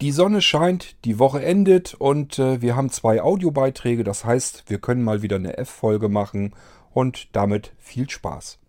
[0.00, 4.04] Die Sonne scheint, die Woche endet und äh, wir haben zwei Audiobeiträge.
[4.04, 6.54] Das heißt, wir können mal wieder eine F-Folge machen
[6.92, 8.60] und damit viel Spaß.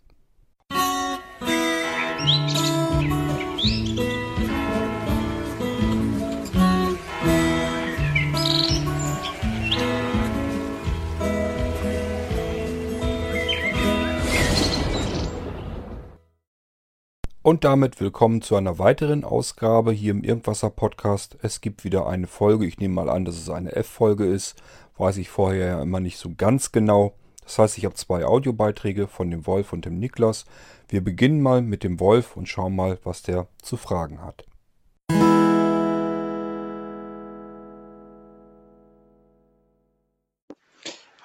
[17.50, 21.36] Und damit willkommen zu einer weiteren Ausgabe hier im Irgendwasser Podcast.
[21.42, 22.68] Es gibt wieder eine Folge.
[22.68, 24.62] Ich nehme mal an, dass es eine F-Folge ist.
[25.00, 27.16] Weiß ich vorher ja immer nicht so ganz genau.
[27.44, 30.46] Das heißt, ich habe zwei Audiobeiträge von dem Wolf und dem Niklas.
[30.90, 34.46] Wir beginnen mal mit dem Wolf und schauen mal, was der zu fragen hat.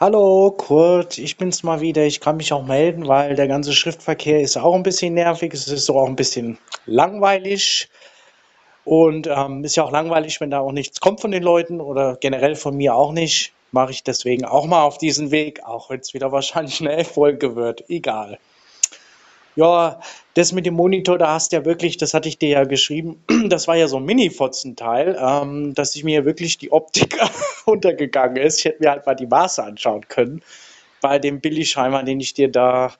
[0.00, 2.04] Hallo, Kurt, ich bin's mal wieder.
[2.04, 5.54] Ich kann mich auch melden, weil der ganze Schriftverkehr ist auch ein bisschen nervig.
[5.54, 7.88] Es ist auch ein bisschen langweilig.
[8.84, 12.16] Und ähm, ist ja auch langweilig, wenn da auch nichts kommt von den Leuten oder
[12.16, 13.52] generell von mir auch nicht.
[13.70, 17.54] Mache ich deswegen auch mal auf diesen Weg, auch wenn es wieder wahrscheinlich eine Erfolge
[17.54, 17.88] wird.
[17.88, 18.38] Egal.
[19.56, 20.00] Ja,
[20.34, 23.22] das mit dem Monitor, da hast du ja wirklich, das hatte ich dir ja geschrieben,
[23.48, 27.18] das war ja so ein Mini-Fotzen-Teil, ähm, dass ich mir wirklich die Optik
[27.64, 28.58] untergegangen ist.
[28.58, 30.42] Ich hätte mir halt mal die Maße anschauen können
[31.00, 32.94] bei dem Billigscheimer, den ich dir da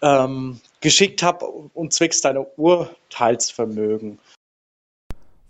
[0.00, 4.18] ähm, geschickt habe und zwecks deiner Urteilsvermögen.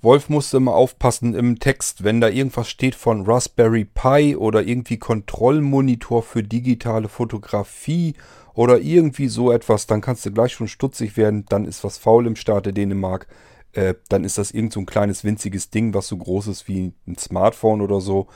[0.01, 4.97] Wolf musste immer aufpassen im Text, wenn da irgendwas steht von Raspberry Pi oder irgendwie
[4.97, 8.15] Kontrollmonitor für digitale Fotografie
[8.55, 12.27] oder irgendwie so etwas, dann kannst du gleich schon stutzig werden, dann ist was faul
[12.27, 13.27] im Staate Dänemark.
[13.73, 16.93] Äh, dann ist das irgend so ein kleines winziges Ding, was so groß ist wie
[17.07, 18.29] ein Smartphone oder so.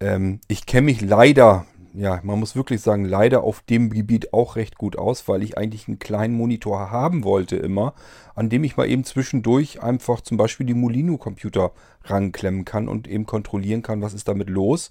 [0.00, 4.56] Ähm, ich kenne mich leider, ja, man muss wirklich sagen, leider auf dem Gebiet auch
[4.56, 7.94] recht gut aus, weil ich eigentlich einen kleinen Monitor haben wollte immer,
[8.34, 11.72] an dem ich mal eben zwischendurch einfach zum Beispiel die Molino-Computer
[12.04, 14.90] ranklemmen kann und eben kontrollieren kann, was ist damit los.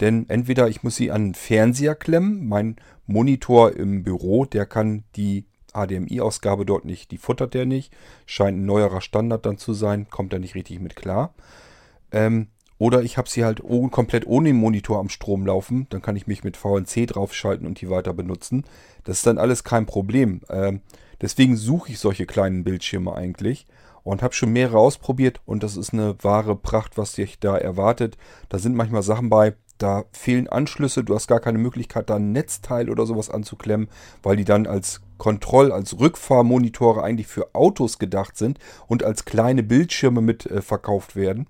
[0.00, 5.04] Denn entweder ich muss sie an den Fernseher klemmen, mein Monitor im Büro, der kann
[5.14, 5.44] die
[5.74, 7.92] HDMI-Ausgabe dort nicht, die futtert der nicht.
[8.24, 11.34] Scheint ein neuerer Standard dann zu sein, kommt da nicht richtig mit klar.
[12.12, 15.86] Ähm, oder ich habe sie halt komplett ohne den Monitor am Strom laufen.
[15.90, 18.64] Dann kann ich mich mit VNC draufschalten und die weiter benutzen.
[19.04, 20.42] Das ist dann alles kein Problem.
[20.50, 20.80] Ähm,
[21.20, 23.66] deswegen suche ich solche kleinen Bildschirme eigentlich
[24.02, 28.16] und habe schon mehrere ausprobiert und das ist eine wahre Pracht, was dich da erwartet.
[28.48, 32.32] Da sind manchmal Sachen bei, da fehlen Anschlüsse, du hast gar keine Möglichkeit, da ein
[32.32, 33.88] Netzteil oder sowas anzuklemmen,
[34.22, 39.62] weil die dann als Kontroll-, als Rückfahrmonitore eigentlich für Autos gedacht sind und als kleine
[39.62, 41.46] Bildschirme mit äh, verkauft werden.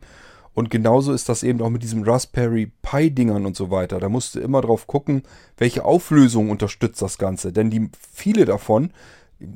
[0.56, 4.00] Und genauso ist das eben auch mit diesen Raspberry Pi-Dingern und so weiter.
[4.00, 5.22] Da musst du immer drauf gucken,
[5.58, 7.52] welche Auflösung unterstützt das Ganze.
[7.52, 8.90] Denn die, viele davon,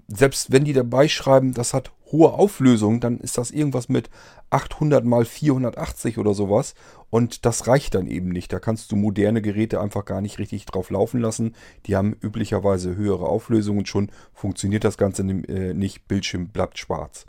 [0.09, 4.11] selbst wenn die dabei schreiben, das hat hohe Auflösung, dann ist das irgendwas mit
[4.51, 6.75] 800 mal 480 oder sowas.
[7.09, 8.53] Und das reicht dann eben nicht.
[8.53, 11.55] Da kannst du moderne Geräte einfach gar nicht richtig drauf laufen lassen.
[11.87, 13.87] Die haben üblicherweise höhere Auflösungen.
[13.87, 16.09] Schon funktioniert das Ganze äh, nicht.
[16.09, 17.25] Bildschirm bleibt schwarz.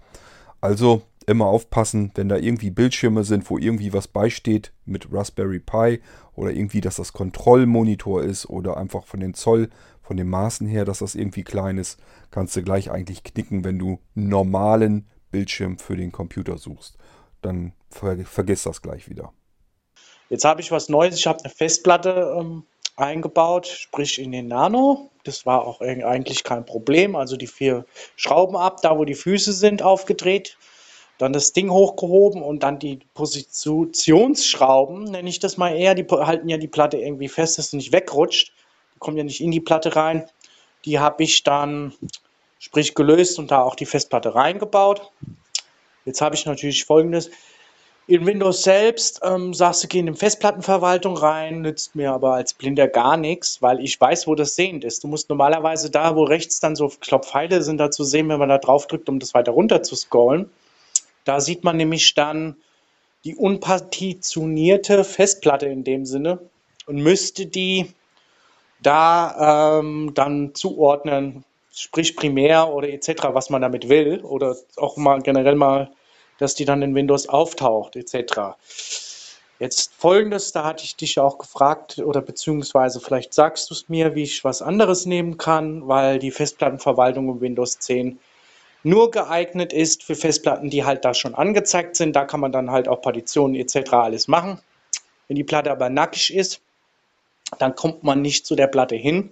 [0.59, 6.01] Also immer aufpassen, wenn da irgendwie Bildschirme sind, wo irgendwie was beisteht mit Raspberry Pi
[6.35, 9.69] oder irgendwie, dass das Kontrollmonitor ist oder einfach von den Zoll,
[10.01, 11.99] von den Maßen her, dass das irgendwie klein ist,
[12.31, 16.97] kannst du gleich eigentlich knicken, wenn du einen normalen Bildschirm für den Computer suchst.
[17.41, 19.33] Dann ver vergiss das gleich wieder.
[20.29, 21.15] Jetzt habe ich was Neues.
[21.15, 22.63] Ich habe eine Festplatte ähm,
[22.95, 25.11] eingebaut, sprich in den Nano.
[25.23, 27.15] Das war auch eigentlich kein Problem.
[27.15, 30.57] Also die vier Schrauben ab, da wo die Füße sind, aufgedreht.
[31.21, 35.93] Dann das Ding hochgehoben und dann die Positionsschrauben, nenne ich das mal eher.
[35.93, 38.51] Die halten ja die Platte irgendwie fest, dass sie nicht wegrutscht.
[38.95, 40.25] Die kommen ja nicht in die Platte rein.
[40.83, 41.93] Die habe ich dann,
[42.57, 45.11] sprich, gelöst und da auch die Festplatte reingebaut.
[46.05, 47.29] Jetzt habe ich natürlich folgendes.
[48.07, 52.55] In Windows selbst ähm, sagst du, geh in die Festplattenverwaltung rein, nützt mir aber als
[52.55, 55.03] Blinder gar nichts, weil ich weiß, wo das sehend ist.
[55.03, 58.57] Du musst normalerweise da, wo rechts dann so Klopfpfeile sind, dazu sehen, wenn man da
[58.57, 60.49] drauf drückt, um das weiter runter zu scrollen.
[61.25, 62.55] Da sieht man nämlich dann
[63.23, 66.39] die unpartitionierte Festplatte in dem Sinne
[66.87, 67.93] und müsste die
[68.81, 75.21] da ähm, dann zuordnen, sprich primär oder etc., was man damit will oder auch mal
[75.21, 75.91] generell mal
[76.41, 78.57] dass die dann in Windows auftaucht, etc.
[79.59, 84.15] Jetzt folgendes, da hatte ich dich auch gefragt, oder beziehungsweise vielleicht sagst du es mir,
[84.15, 88.19] wie ich was anderes nehmen kann, weil die Festplattenverwaltung in Windows 10
[88.83, 92.15] nur geeignet ist für Festplatten, die halt da schon angezeigt sind.
[92.15, 93.93] Da kann man dann halt auch Partitionen etc.
[93.93, 94.59] alles machen.
[95.27, 96.61] Wenn die Platte aber nackig ist,
[97.59, 99.31] dann kommt man nicht zu der Platte hin.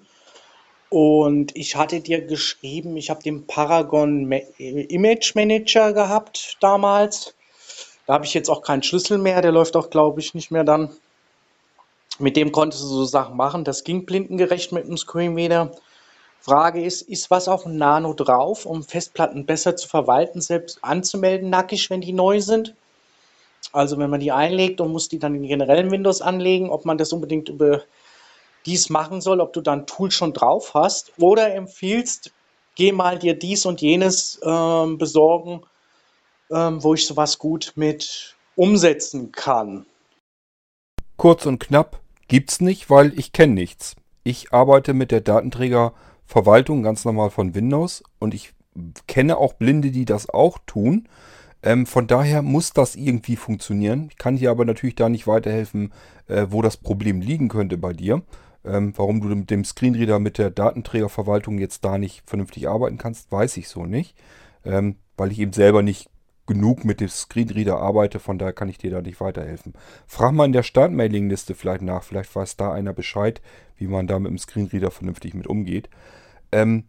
[0.90, 7.36] Und ich hatte dir geschrieben, ich habe den Paragon Image Manager gehabt damals.
[8.08, 10.64] Da habe ich jetzt auch keinen Schlüssel mehr, der läuft auch, glaube ich, nicht mehr
[10.64, 10.90] dann.
[12.18, 13.64] Mit dem konntest du so Sachen machen.
[13.64, 15.72] Das ging blindengerecht mit dem Screenreader.
[16.42, 21.50] Frage ist, ist was auf dem Nano drauf, um Festplatten besser zu verwalten, selbst anzumelden,
[21.50, 22.76] nackig, wenn die neu sind?
[23.72, 26.98] Also wenn man die einlegt und muss die dann in generellen Windows anlegen, ob man
[26.98, 27.84] das unbedingt über
[28.66, 32.32] dies machen soll, ob du dann Tool schon drauf hast oder empfiehlst,
[32.76, 35.62] geh mal dir dies und jenes ähm, besorgen,
[36.52, 39.86] ähm, wo ich sowas gut mit umsetzen kann.
[41.18, 43.96] Kurz und knapp gibt's nicht, weil ich kenne nichts.
[44.24, 45.22] Ich arbeite mit der
[46.30, 48.54] Datenträgerverwaltung ganz normal von Windows und ich
[49.08, 51.08] kenne auch Blinde, die das auch tun.
[51.64, 54.08] Ähm, von daher muss das irgendwie funktionieren.
[54.12, 55.92] Ich kann dir aber natürlich da nicht weiterhelfen,
[56.28, 58.22] äh, wo das Problem liegen könnte bei dir.
[58.64, 63.32] Ähm, warum du mit dem Screenreader mit der Datenträgerverwaltung jetzt da nicht vernünftig arbeiten kannst,
[63.32, 64.16] weiß ich so nicht.
[64.64, 66.10] Ähm, weil ich eben selber nicht
[66.46, 69.74] genug mit dem Screenreader arbeite, von daher kann ich dir da nicht weiterhelfen.
[70.08, 73.42] Frag mal in der Startmailingliste vielleicht nach, vielleicht weiß da einer Bescheid,
[73.78, 75.90] wie man da mit dem Screenreader vernünftig mit umgeht.
[76.52, 76.86] Ähm,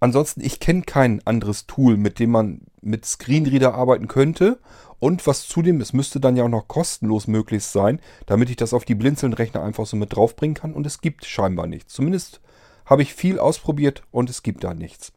[0.00, 4.58] ansonsten, ich kenne kein anderes Tool, mit dem man mit Screenreader arbeiten könnte.
[4.98, 8.74] Und was zudem, es müsste dann ja auch noch kostenlos möglich sein, damit ich das
[8.74, 10.74] auf die Blinzeln-Rechner einfach so mit draufbringen kann.
[10.74, 11.94] Und es gibt scheinbar nichts.
[11.94, 12.40] Zumindest
[12.84, 15.12] habe ich viel ausprobiert und es gibt da nichts.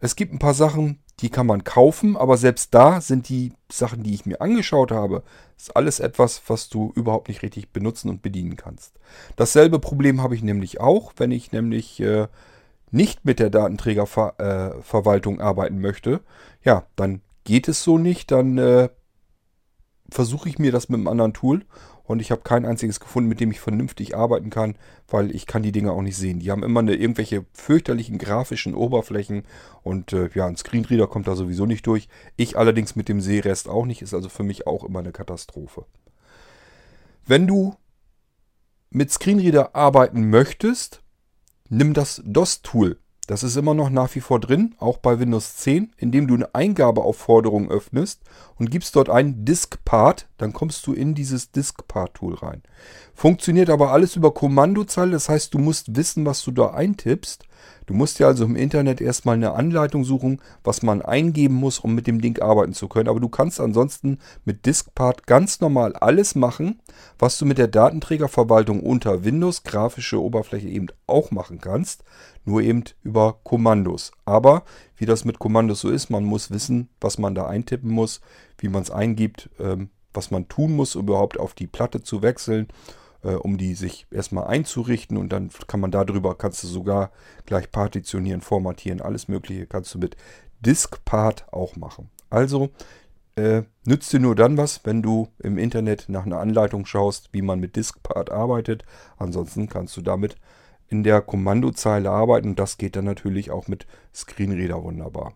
[0.00, 4.02] Es gibt ein paar Sachen, die kann man kaufen, aber selbst da sind die Sachen,
[4.02, 5.22] die ich mir angeschaut habe,
[5.56, 8.94] ist alles etwas, was du überhaupt nicht richtig benutzen und bedienen kannst.
[9.36, 12.26] Dasselbe Problem habe ich nämlich auch, wenn ich nämlich äh,
[12.94, 16.20] nicht mit der Datenträgerverwaltung äh, arbeiten möchte.
[16.62, 18.88] Ja, dann geht es so nicht, dann äh,
[20.10, 21.64] versuche ich mir das mit einem anderen Tool
[22.04, 24.76] und ich habe kein einziges gefunden, mit dem ich vernünftig arbeiten kann,
[25.08, 26.38] weil ich kann die Dinger auch nicht sehen.
[26.38, 29.44] Die haben immer eine, irgendwelche fürchterlichen grafischen Oberflächen
[29.82, 32.08] und äh, ja, ein Screenreader kommt da sowieso nicht durch.
[32.36, 35.86] Ich allerdings mit dem Sehrest auch nicht, ist also für mich auch immer eine Katastrophe.
[37.26, 37.74] Wenn du
[38.90, 41.03] mit Screenreader arbeiten möchtest,
[41.74, 42.98] nimm das DOS-Tool.
[43.26, 46.54] Das ist immer noch nach wie vor drin, auch bei Windows 10, indem du eine
[46.54, 48.20] Eingabeaufforderung öffnest
[48.56, 52.62] und gibst dort ein Diskpart, dann kommst du in dieses Diskpart-Tool rein.
[53.14, 57.46] Funktioniert aber alles über Kommandozeile, das heißt, du musst wissen, was du da eintippst
[57.86, 61.94] Du musst ja also im Internet erstmal eine Anleitung suchen, was man eingeben muss, um
[61.94, 63.08] mit dem Ding arbeiten zu können.
[63.08, 66.80] Aber du kannst ansonsten mit Diskpart ganz normal alles machen,
[67.18, 72.04] was du mit der Datenträgerverwaltung unter Windows grafische Oberfläche eben auch machen kannst.
[72.46, 74.12] Nur eben über Kommandos.
[74.24, 74.64] Aber
[74.96, 78.20] wie das mit Kommandos so ist, man muss wissen, was man da eintippen muss,
[78.58, 82.22] wie man es eingibt, ähm, was man tun muss, um überhaupt auf die Platte zu
[82.22, 82.68] wechseln
[83.24, 87.10] äh, um die sich erstmal einzurichten und dann kann man darüber, kannst du sogar
[87.46, 90.16] gleich partitionieren, formatieren, alles mögliche kannst du mit
[90.60, 92.10] Diskpart auch machen.
[92.30, 92.70] Also
[93.36, 97.42] äh, nützt dir nur dann was, wenn du im Internet nach einer Anleitung schaust, wie
[97.42, 98.84] man mit Diskpart arbeitet.
[99.16, 100.36] Ansonsten kannst du damit
[100.88, 105.34] in der Kommandozeile arbeiten und das geht dann natürlich auch mit Screenreader wunderbar.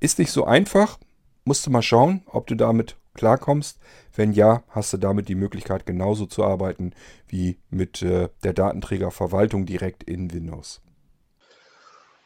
[0.00, 0.98] Ist nicht so einfach,
[1.44, 3.78] musst du mal schauen, ob du damit klarkommst.
[4.14, 6.92] Wenn ja, hast du damit die Möglichkeit genauso zu arbeiten
[7.26, 10.80] wie mit äh, der Datenträgerverwaltung direkt in Windows.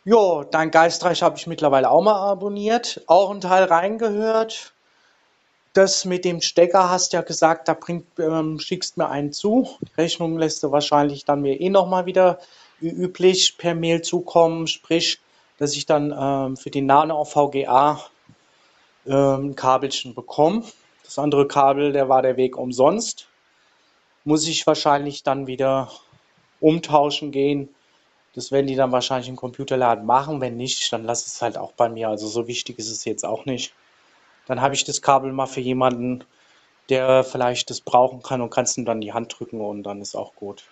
[0.05, 4.73] Jo, dein Geistreich habe ich mittlerweile auch mal abonniert, auch ein Teil reingehört.
[5.73, 9.69] Das mit dem Stecker hast ja gesagt, da bringt, ähm, schickst mir einen zu.
[9.83, 12.38] Die Rechnung lässt du wahrscheinlich dann mir eh nochmal wieder
[12.81, 15.21] wie üblich per Mail zukommen, sprich,
[15.59, 18.00] dass ich dann ähm, für die Nano auf VGA
[19.07, 20.64] ähm, ein Kabelchen bekomme.
[21.11, 23.26] Das andere Kabel, der war der Weg umsonst.
[24.23, 25.90] Muss ich wahrscheinlich dann wieder
[26.61, 27.69] umtauschen gehen.
[28.37, 30.40] Das werden die dann wahrscheinlich im Computerladen machen.
[30.40, 32.09] Wenn nicht, dann lass es halt auch bei mir.
[32.09, 33.75] Also so wichtig ist es jetzt auch nicht.
[34.47, 36.23] Dann habe ich das Kabel mal für jemanden,
[36.90, 40.14] der vielleicht das brauchen kann und kannst ihm dann die Hand drücken und dann ist
[40.14, 40.62] auch gut.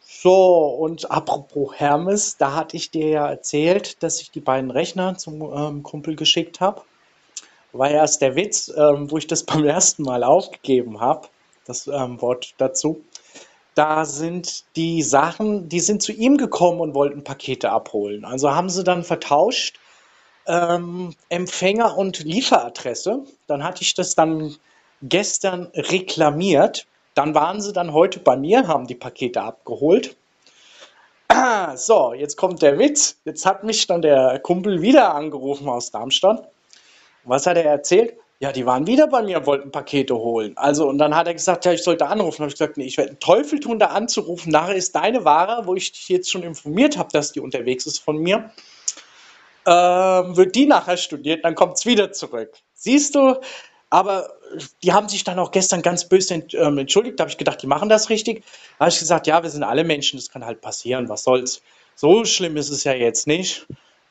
[0.00, 5.16] So, und apropos Hermes, da hatte ich dir ja erzählt, dass ich die beiden Rechner
[5.16, 6.82] zum ähm, Kumpel geschickt habe
[7.72, 11.28] war erst der Witz, ähm, wo ich das beim ersten Mal aufgegeben habe,
[11.66, 13.04] das ähm, Wort dazu.
[13.74, 18.24] Da sind die Sachen, die sind zu ihm gekommen und wollten Pakete abholen.
[18.24, 19.78] Also haben sie dann vertauscht
[20.46, 23.24] ähm, Empfänger und Lieferadresse.
[23.46, 24.56] Dann hatte ich das dann
[25.02, 26.86] gestern reklamiert.
[27.14, 30.16] Dann waren sie dann heute bei mir, haben die Pakete abgeholt.
[31.76, 33.20] so, jetzt kommt der Witz.
[33.24, 36.50] Jetzt hat mich dann der Kumpel wieder angerufen aus Darmstadt
[37.30, 38.14] was hat er erzählt?
[38.40, 40.54] Ja, die waren wieder bei mir, wollten Pakete holen.
[40.56, 42.38] Also, und dann hat er gesagt, ja, ich sollte anrufen.
[42.38, 44.50] Dann habe ich gesagt, nee, ich werde einen Teufel tun, da anzurufen.
[44.52, 47.98] Nachher ist deine Ware, wo ich dich jetzt schon informiert habe, dass die unterwegs ist
[47.98, 48.50] von mir,
[49.66, 52.54] ähm, wird die nachher studiert, dann kommt es wieder zurück.
[52.74, 53.36] Siehst du,
[53.90, 54.30] Aber
[54.82, 57.18] die haben sich dann auch gestern ganz böse ähm, entschuldigt.
[57.18, 58.44] Da habe ich gedacht, die machen das richtig.
[58.78, 61.62] Da habe ich gesagt, ja, wir sind alle Menschen, das kann halt passieren, was soll's.
[61.96, 63.66] So schlimm ist es ja jetzt nicht.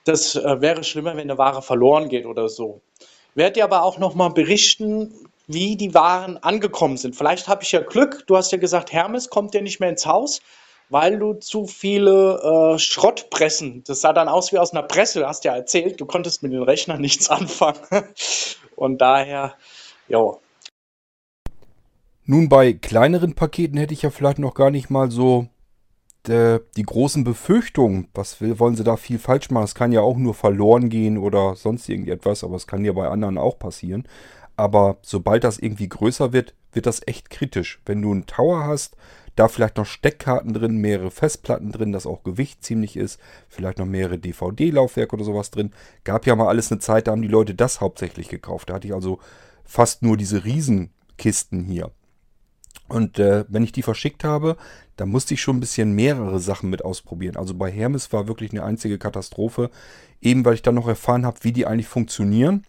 [0.06, 2.82] Das äh, wäre schlimmer, wenn eine Ware verloren geht oder so.
[3.40, 5.14] Werde dir aber auch nochmal berichten,
[5.48, 7.16] wie die Waren angekommen sind.
[7.16, 8.26] Vielleicht habe ich ja Glück.
[8.28, 10.42] Du hast ja gesagt, Hermes kommt ja nicht mehr ins Haus,
[10.90, 15.28] weil du zu viele äh, Schrottpressen, das sah dann aus wie aus einer Presse, du
[15.28, 17.80] hast ja erzählt, du konntest mit den Rechnern nichts anfangen.
[18.76, 19.56] Und daher,
[20.10, 20.34] ja.
[22.26, 25.48] Nun, bei kleineren Paketen hätte ich ja vielleicht noch gar nicht mal so
[26.28, 28.08] äh, die großen Befürchtungen.
[28.14, 29.64] Was will, wollen sie da viel falsch machen?
[29.66, 33.08] Es kann ja auch nur verloren gehen oder sonst irgendetwas, aber es kann ja bei
[33.08, 34.08] anderen auch passieren.
[34.58, 37.82] Aber sobald das irgendwie größer wird, wird das echt kritisch.
[37.86, 38.98] Wenn du einen Tower hast,
[39.36, 43.86] da vielleicht noch Steckkarten drin, mehrere Festplatten drin, dass auch Gewicht ziemlich ist, vielleicht noch
[43.86, 45.72] mehrere DVD-Laufwerke oder sowas drin.
[46.04, 48.70] Gab ja mal alles eine Zeit, da haben die Leute das hauptsächlich gekauft.
[48.70, 49.20] Da hatte ich also
[49.64, 51.92] fast nur diese Riesenkisten hier.
[52.88, 54.58] Und äh, wenn ich die verschickt habe,
[54.98, 57.38] dann musste ich schon ein bisschen mehrere Sachen mit ausprobieren.
[57.38, 59.70] Also bei Hermes war wirklich eine einzige Katastrophe,
[60.22, 62.66] eben weil ich dann noch erfahren habe, wie die eigentlich funktionieren.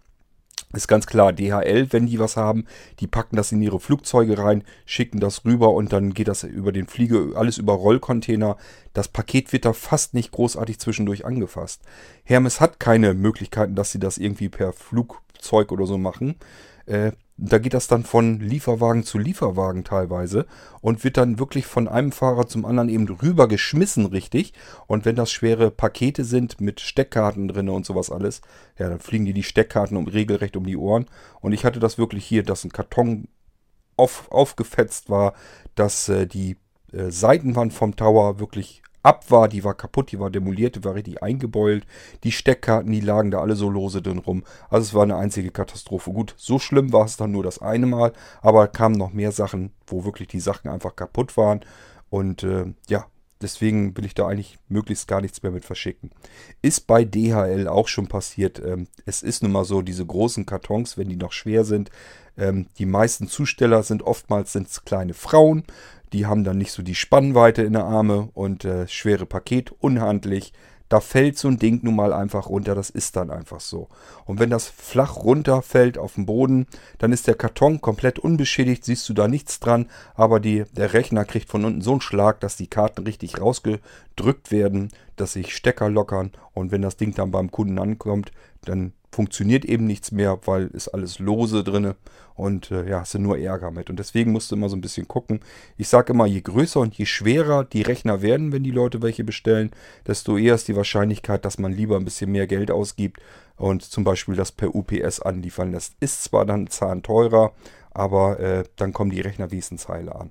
[0.73, 2.65] Ist ganz klar, DHL, wenn die was haben,
[3.01, 6.71] die packen das in ihre Flugzeuge rein, schicken das rüber und dann geht das über
[6.71, 8.57] den Fliege, alles über Rollcontainer.
[8.93, 11.83] Das Paket wird da fast nicht großartig zwischendurch angefasst.
[12.23, 16.37] Hermes hat keine Möglichkeiten, dass sie das irgendwie per Flugzeug oder so machen.
[16.87, 20.47] Äh, da geht das dann von Lieferwagen zu Lieferwagen teilweise
[20.83, 24.53] und wird dann wirklich von einem Fahrer zum anderen eben rüber geschmissen, richtig.
[24.87, 28.43] Und wenn das schwere Pakete sind mit Steckkarten drin und sowas alles,
[28.79, 31.07] ja, dann fliegen die die Steckkarten um, regelrecht um die Ohren.
[31.41, 33.29] Und ich hatte das wirklich hier, dass ein Karton
[33.97, 35.33] auf, aufgefetzt war,
[35.75, 36.59] dass äh, die
[36.93, 40.95] äh, Seitenwand vom Tower wirklich ab war, die war kaputt, die war demoliert, die war
[40.95, 41.87] richtig eingebeult.
[42.25, 44.45] Die Steckkarten, die lagen da alle so lose drin rum.
[44.69, 46.13] Also es war eine einzige Katastrophe.
[46.13, 49.73] Gut, so schlimm war es dann nur das eine Mal, aber kamen noch mehr Sachen,
[49.87, 51.61] wo wirklich die Sachen einfach kaputt waren.
[52.11, 53.07] Und äh, ja,
[53.41, 56.11] deswegen will ich da eigentlich möglichst gar nichts mehr mit verschicken.
[56.63, 58.61] Ist bei DHL auch schon passiert.
[58.65, 61.91] Ähm, es ist nun mal so, diese großen Kartons, wenn die noch schwer sind,
[62.37, 65.65] ähm, die meisten Zusteller sind oftmals sind's kleine Frauen.
[66.13, 70.53] Die haben dann nicht so die Spannweite in der Arme und äh, schwere Paket, unhandlich.
[70.89, 73.87] Da fällt so ein Ding nun mal einfach runter, das ist dann einfach so.
[74.25, 76.67] Und wenn das flach runterfällt auf den Boden,
[76.99, 79.87] dann ist der Karton komplett unbeschädigt, siehst du da nichts dran,
[80.17, 84.51] aber die, der Rechner kriegt von unten so einen Schlag, dass die Karten richtig rausgedrückt
[84.51, 88.33] werden, dass sich Stecker lockern und wenn das Ding dann beim Kunden ankommt,
[88.65, 91.97] dann funktioniert eben nichts mehr, weil ist alles lose drinne
[92.35, 93.91] und äh, ja, hast du nur Ärger mit.
[93.91, 95.41] Und deswegen musst du immer so ein bisschen gucken.
[95.77, 99.25] Ich sage immer, je größer und je schwerer die Rechner werden, wenn die Leute welche
[99.25, 99.73] bestellen,
[100.07, 103.21] desto eher ist die Wahrscheinlichkeit, dass man lieber ein bisschen mehr Geld ausgibt
[103.57, 105.95] und zum Beispiel das per UPS anliefern lässt.
[106.01, 107.53] Ist zwar dann Zahn teurer,
[107.91, 110.31] aber äh, dann kommen die Rechner wenigstens heile an.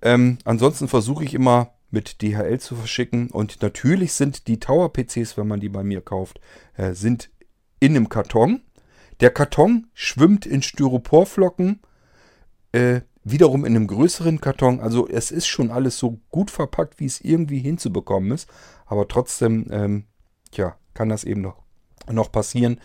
[0.00, 5.48] Ähm, ansonsten versuche ich immer mit DHL zu verschicken und natürlich sind die Tower-PCs, wenn
[5.48, 6.40] man die bei mir kauft,
[6.76, 7.30] äh, sind
[7.80, 8.62] in einem Karton.
[9.20, 11.80] Der Karton schwimmt in Styroporflocken,
[12.72, 14.80] äh, wiederum in einem größeren Karton.
[14.80, 18.48] Also es ist schon alles so gut verpackt, wie es irgendwie hinzubekommen ist.
[18.86, 20.04] Aber trotzdem, ähm,
[20.52, 21.62] ja, kann das eben noch,
[22.10, 22.80] noch passieren.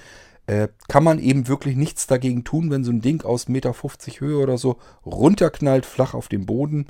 [0.46, 3.74] Äh, kann man eben wirklich nichts dagegen tun, wenn so ein Ding aus 1,50 Meter
[4.20, 6.88] Höhe oder so runterknallt, flach auf den Boden.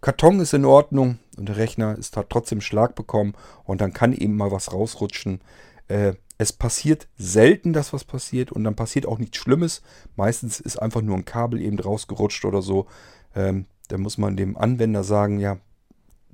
[0.00, 4.12] Karton ist in Ordnung und der Rechner ist, hat trotzdem Schlag bekommen und dann kann
[4.12, 5.40] eben mal was rausrutschen.
[5.88, 9.82] Äh, es passiert selten, dass was passiert und dann passiert auch nichts Schlimmes.
[10.16, 12.86] Meistens ist einfach nur ein Kabel eben rausgerutscht oder so.
[13.34, 15.58] Ähm, da muss man dem Anwender sagen, ja,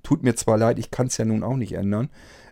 [0.04, 2.10] tut mir zwar leid, ich kann es ja nun auch nicht ändern.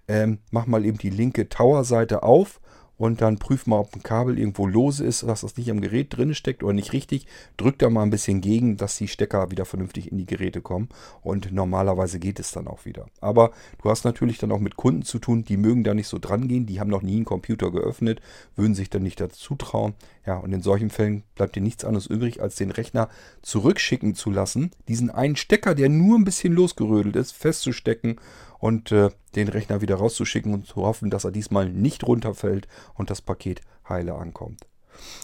[0.09, 2.61] Ähm, mach mal eben die linke Tower-Seite auf
[2.97, 6.17] und dann prüf mal, ob ein Kabel irgendwo lose ist, dass das nicht am Gerät
[6.17, 7.27] drin steckt oder nicht richtig.
[7.57, 10.89] Drück da mal ein bisschen gegen, dass die Stecker wieder vernünftig in die Geräte kommen
[11.23, 13.07] und normalerweise geht es dann auch wieder.
[13.21, 13.51] Aber
[13.83, 16.49] du hast natürlich dann auch mit Kunden zu tun, die mögen da nicht so dran
[16.49, 18.21] gehen, die haben noch nie einen Computer geöffnet,
[18.57, 19.95] würden sich dann nicht dazu trauen.
[20.27, 23.09] Ja, und in solchen Fällen bleibt dir nichts anderes übrig, als den Rechner
[23.43, 28.17] zurückschicken zu lassen, diesen einen Stecker, der nur ein bisschen losgerödelt ist, festzustecken
[28.65, 33.11] und äh, den Rechner wieder rauszuschicken und zu hoffen, dass er diesmal nicht runterfällt und
[33.11, 34.67] das Paket heile ankommt.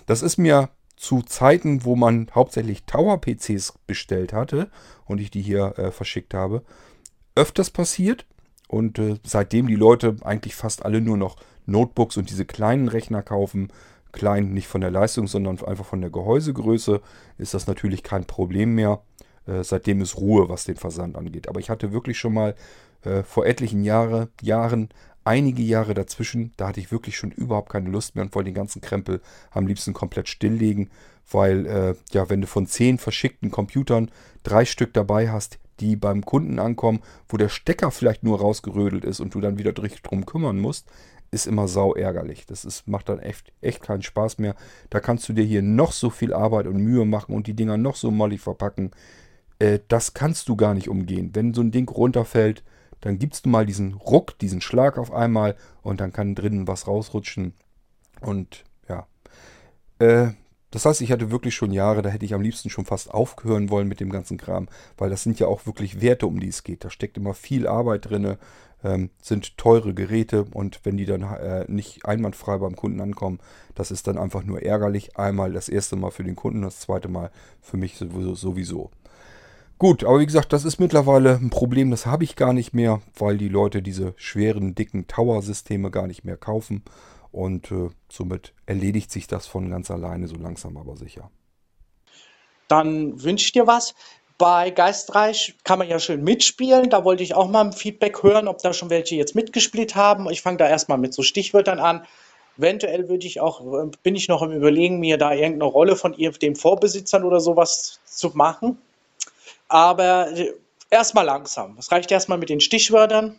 [0.04, 4.70] Das ist mir zu Zeiten, wo man hauptsächlich Tower-PCs bestellt hatte
[5.06, 6.62] und ich die hier äh, verschickt habe,
[7.34, 8.26] öfters passiert.
[8.68, 13.22] Und äh, seitdem die Leute eigentlich fast alle nur noch Notebooks und diese kleinen Rechner
[13.22, 13.72] kaufen,
[14.12, 17.00] klein nicht von der Leistung, sondern einfach von der Gehäusegröße,
[17.38, 19.00] ist das natürlich kein Problem mehr.
[19.46, 21.48] Äh, seitdem ist Ruhe, was den Versand angeht.
[21.48, 22.54] Aber ich hatte wirklich schon mal
[23.04, 24.88] äh, vor etlichen Jahre, Jahren
[25.24, 28.54] einige Jahre dazwischen, da hatte ich wirklich schon überhaupt keine Lust mehr und wollte den
[28.54, 30.90] ganzen Krempel am liebsten komplett stilllegen,
[31.30, 34.10] weil, äh, ja, wenn du von zehn verschickten Computern
[34.42, 39.20] drei Stück dabei hast, die beim Kunden ankommen, wo der Stecker vielleicht nur rausgerödelt ist
[39.20, 40.88] und du dann wieder drum kümmern musst,
[41.30, 42.46] ist immer sau ärgerlich.
[42.46, 44.56] Das ist, macht dann echt, echt keinen Spaß mehr.
[44.90, 47.76] Da kannst du dir hier noch so viel Arbeit und Mühe machen und die Dinger
[47.76, 48.90] noch so mollig verpacken.
[49.58, 51.30] Äh, das kannst du gar nicht umgehen.
[51.32, 52.64] Wenn so ein Ding runterfällt,
[53.00, 56.86] dann gibst du mal diesen Ruck, diesen Schlag auf einmal und dann kann drinnen was
[56.86, 57.54] rausrutschen.
[58.20, 59.06] Und ja.
[59.98, 60.32] Äh,
[60.70, 63.70] das heißt, ich hatte wirklich schon Jahre, da hätte ich am liebsten schon fast aufhören
[63.70, 66.62] wollen mit dem ganzen Kram, weil das sind ja auch wirklich Werte, um die es
[66.62, 66.84] geht.
[66.84, 68.36] Da steckt immer viel Arbeit drin,
[68.84, 73.40] ähm, sind teure Geräte und wenn die dann äh, nicht einwandfrei beim Kunden ankommen,
[73.74, 75.16] das ist dann einfach nur ärgerlich.
[75.16, 78.90] Einmal das erste Mal für den Kunden, das zweite Mal für mich sowieso.
[79.80, 83.00] Gut, aber wie gesagt, das ist mittlerweile ein Problem, das habe ich gar nicht mehr,
[83.16, 86.84] weil die Leute diese schweren, dicken Tower-Systeme gar nicht mehr kaufen.
[87.32, 91.30] Und äh, somit erledigt sich das von ganz alleine, so langsam aber sicher.
[92.68, 93.94] Dann wünsche ich dir was.
[94.36, 96.90] Bei Geistreich kann man ja schön mitspielen.
[96.90, 100.28] Da wollte ich auch mal ein Feedback hören, ob da schon welche jetzt mitgespielt haben.
[100.28, 102.04] Ich fange da erstmal mit so Stichwörtern an.
[102.58, 103.62] Eventuell würde ich auch,
[104.02, 107.98] bin ich noch im Überlegen, mir da irgendeine Rolle von ihr, dem Vorbesitzern oder sowas
[108.04, 108.76] zu machen.
[109.70, 110.52] Aber äh,
[110.90, 111.76] erstmal langsam.
[111.78, 113.38] Es reicht erstmal mit den Stichwörtern.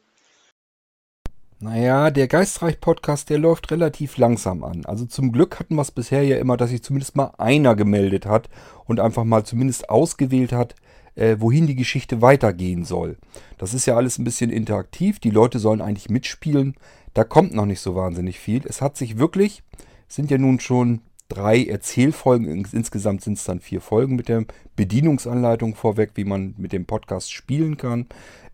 [1.59, 4.85] Naja, der Geistreich-Podcast, der läuft relativ langsam an.
[4.85, 8.25] Also zum Glück hatten wir es bisher ja immer, dass sich zumindest mal einer gemeldet
[8.25, 8.49] hat
[8.85, 10.73] und einfach mal zumindest ausgewählt hat,
[11.15, 13.17] äh, wohin die Geschichte weitergehen soll.
[13.57, 15.19] Das ist ja alles ein bisschen interaktiv.
[15.19, 16.75] Die Leute sollen eigentlich mitspielen.
[17.13, 18.63] Da kommt noch nicht so wahnsinnig viel.
[18.65, 19.63] Es hat sich wirklich,
[20.07, 24.43] sind ja nun schon drei Erzählfolgen, insgesamt sind es dann vier Folgen mit der
[24.75, 28.07] Bedienungsanleitung vorweg, wie man mit dem Podcast spielen kann.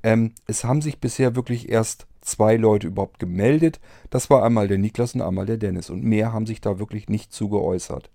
[0.03, 3.79] Ähm, es haben sich bisher wirklich erst zwei Leute überhaupt gemeldet.
[4.11, 5.89] Das war einmal der Niklas und einmal der Dennis.
[5.89, 8.11] Und mehr haben sich da wirklich nicht zu geäußert.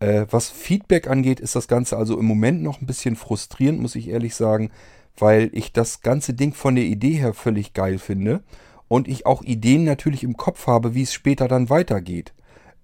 [0.00, 3.94] Äh, was Feedback angeht, ist das Ganze also im Moment noch ein bisschen frustrierend, muss
[3.94, 4.70] ich ehrlich sagen,
[5.16, 8.42] weil ich das ganze Ding von der Idee her völlig geil finde
[8.86, 12.34] und ich auch Ideen natürlich im Kopf habe, wie es später dann weitergeht.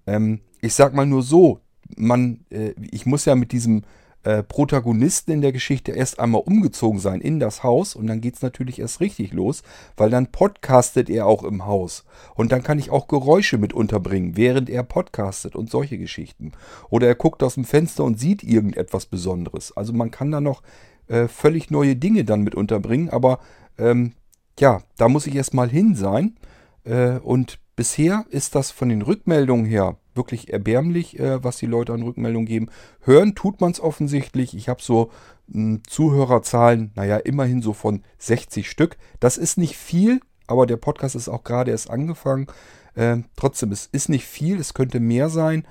[0.07, 1.59] Ähm, ich sag mal nur so,
[1.95, 3.83] man, äh, ich muss ja mit diesem
[4.25, 8.35] äh, Protagonisten in der Geschichte erst einmal umgezogen sein in das Haus und dann geht
[8.35, 9.61] es natürlich erst richtig los,
[9.97, 12.05] weil dann podcastet er auch im Haus.
[12.33, 16.53] Und dann kann ich auch Geräusche mit unterbringen, während er podcastet und solche Geschichten.
[16.89, 19.77] Oder er guckt aus dem Fenster und sieht irgendetwas Besonderes.
[19.77, 20.63] Also man kann da noch
[21.07, 23.39] äh, völlig neue Dinge dann mit unterbringen, aber
[23.77, 24.13] ähm,
[24.59, 26.35] ja, da muss ich erstmal hin sein.
[26.83, 31.93] Äh, und bisher ist das von den Rückmeldungen her wirklich erbärmlich, äh, was die Leute
[31.93, 32.69] an Rückmeldungen geben.
[33.01, 34.55] Hören tut man es offensichtlich.
[34.55, 35.11] Ich habe so
[35.47, 38.97] mh, hm, Zuhörerzahlen, naja, immerhin so von 60 Stück.
[39.19, 42.47] Das ist nicht viel, aber der Podcast ist auch gerade erst angefangen.
[42.95, 45.67] Ähm, trotzdem, es ist nicht viel, es könnte mehr sein.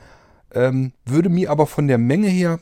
[0.52, 2.60] Ähm, würde mir aber von der Menge her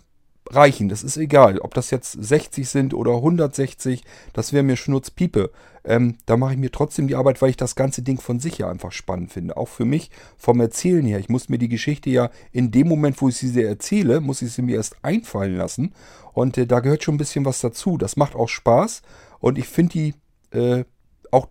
[0.50, 0.88] reichen.
[0.88, 4.02] Das ist egal, ob das jetzt 60 sind oder 160,
[4.32, 5.50] das wäre mir Schnurzpiepe.
[5.84, 8.58] Ähm, da mache ich mir trotzdem die Arbeit, weil ich das ganze Ding von sich
[8.58, 9.56] ja einfach spannend finde.
[9.56, 11.18] Auch für mich vom Erzählen her.
[11.18, 14.52] Ich muss mir die Geschichte ja in dem Moment, wo ich sie erzähle, muss ich
[14.52, 15.94] sie mir erst einfallen lassen.
[16.32, 17.98] Und äh, da gehört schon ein bisschen was dazu.
[17.98, 19.02] Das macht auch Spaß
[19.40, 20.14] und ich finde die
[20.56, 20.84] äh,
[21.30, 21.48] auch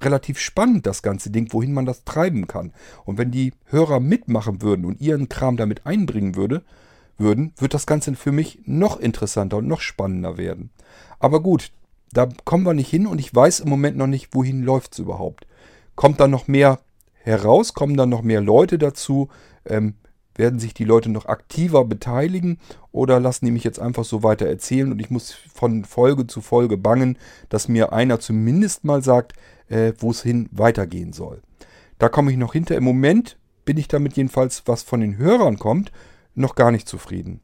[0.00, 2.72] relativ spannend, das ganze Ding, wohin man das treiben kann.
[3.04, 6.64] Und wenn die Hörer mitmachen würden und ihren Kram damit einbringen würde,
[7.18, 10.70] würden, wird das Ganze für mich noch interessanter und noch spannender werden.
[11.18, 11.72] Aber gut,
[12.12, 14.98] da kommen wir nicht hin und ich weiß im Moment noch nicht, wohin läuft es
[14.98, 15.46] überhaupt.
[15.94, 16.78] Kommt da noch mehr
[17.22, 17.74] heraus?
[17.74, 19.28] Kommen da noch mehr Leute dazu?
[19.66, 19.94] Ähm,
[20.36, 22.58] werden sich die Leute noch aktiver beteiligen
[22.92, 26.40] oder lassen die mich jetzt einfach so weiter erzählen und ich muss von Folge zu
[26.40, 29.34] Folge bangen, dass mir einer zumindest mal sagt,
[29.68, 31.42] äh, wo es hin weitergehen soll.
[31.98, 32.76] Da komme ich noch hinter.
[32.76, 35.90] Im Moment bin ich damit jedenfalls, was von den Hörern kommt,
[36.38, 37.40] noch gar nicht zufrieden.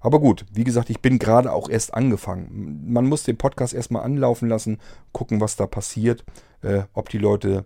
[0.00, 2.84] Aber gut, wie gesagt, ich bin gerade auch erst angefangen.
[2.86, 4.78] Man muss den Podcast erstmal anlaufen lassen,
[5.12, 6.24] gucken, was da passiert,
[6.62, 7.64] äh, ob die Leute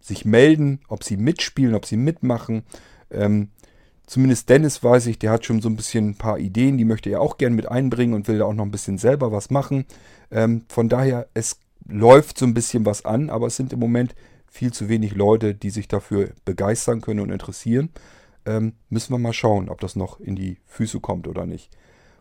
[0.00, 2.62] sich melden, ob sie mitspielen, ob sie mitmachen.
[3.10, 3.48] Ähm,
[4.06, 7.10] zumindest Dennis weiß ich, der hat schon so ein bisschen ein paar Ideen, die möchte
[7.10, 9.84] er auch gern mit einbringen und will da auch noch ein bisschen selber was machen.
[10.30, 14.14] Ähm, von daher, es läuft so ein bisschen was an, aber es sind im Moment
[14.46, 17.90] viel zu wenig Leute, die sich dafür begeistern können und interessieren.
[18.46, 21.70] Ähm, müssen wir mal schauen, ob das noch in die Füße kommt oder nicht.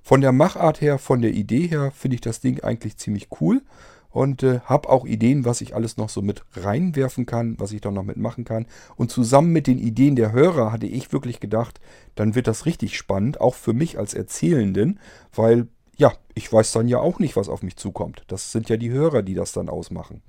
[0.01, 3.61] Von der Machart her, von der Idee her, finde ich das Ding eigentlich ziemlich cool
[4.09, 7.81] und äh, habe auch Ideen, was ich alles noch so mit reinwerfen kann, was ich
[7.81, 8.65] da noch mitmachen kann.
[8.95, 11.79] Und zusammen mit den Ideen der Hörer hatte ich wirklich gedacht,
[12.15, 14.99] dann wird das richtig spannend, auch für mich als Erzählenden,
[15.33, 18.23] weil ja, ich weiß dann ja auch nicht, was auf mich zukommt.
[18.27, 20.21] Das sind ja die Hörer, die das dann ausmachen.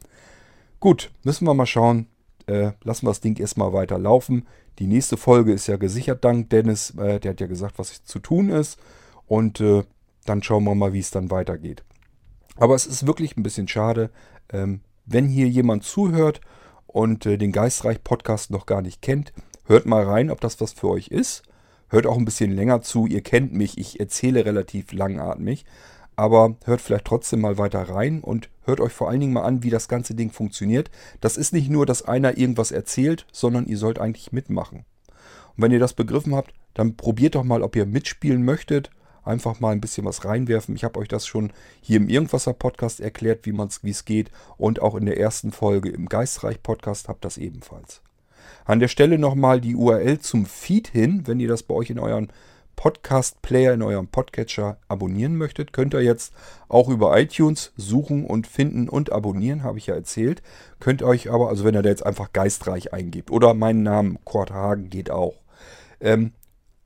[0.81, 2.07] Gut, müssen wir mal schauen,
[2.49, 4.47] äh, lassen wir das Ding erstmal weiter laufen.
[4.79, 6.91] Die nächste Folge ist ja gesichert dank Dennis.
[6.97, 8.79] Äh, der hat ja gesagt, was zu tun ist.
[9.27, 9.85] Und äh,
[10.25, 11.85] dann schauen wir mal, wie es dann weitergeht.
[12.57, 14.11] Aber es ist wirklich ein bisschen schade,
[14.53, 16.41] ähm, wenn hier jemand zuhört
[16.87, 19.33] und äh, den Geistreich-Podcast noch gar nicht kennt.
[19.65, 21.43] Hört mal rein, ob das was für euch ist.
[21.89, 23.07] Hört auch ein bisschen länger zu.
[23.07, 25.65] Ihr kennt mich, ich erzähle relativ langatmig.
[26.21, 29.63] Aber hört vielleicht trotzdem mal weiter rein und hört euch vor allen Dingen mal an,
[29.63, 30.91] wie das ganze Ding funktioniert.
[31.23, 34.85] Das ist nicht nur, dass einer irgendwas erzählt, sondern ihr sollt eigentlich mitmachen.
[35.57, 38.91] Und wenn ihr das begriffen habt, dann probiert doch mal, ob ihr mitspielen möchtet.
[39.25, 40.77] Einfach mal ein bisschen was reinwerfen.
[40.77, 44.31] Ich habe euch das schon hier im Irgendwasser Podcast erklärt, wie es geht.
[44.59, 48.03] Und auch in der ersten Folge im Geistreich Podcast habt das ebenfalls.
[48.67, 51.99] An der Stelle nochmal die URL zum Feed hin, wenn ihr das bei euch in
[51.99, 52.31] euren
[52.77, 56.33] Podcast-Player, in eurem Podcatcher abonnieren möchtet, könnt ihr jetzt
[56.69, 60.43] auch über iTunes suchen und finden und abonnieren, habe ich ja erzählt.
[60.79, 64.51] Könnt euch aber, also wenn ihr da jetzt einfach geistreich eingebt oder meinen Namen Kurt
[64.51, 65.43] Hagen geht auch.
[66.01, 66.33] Ähm,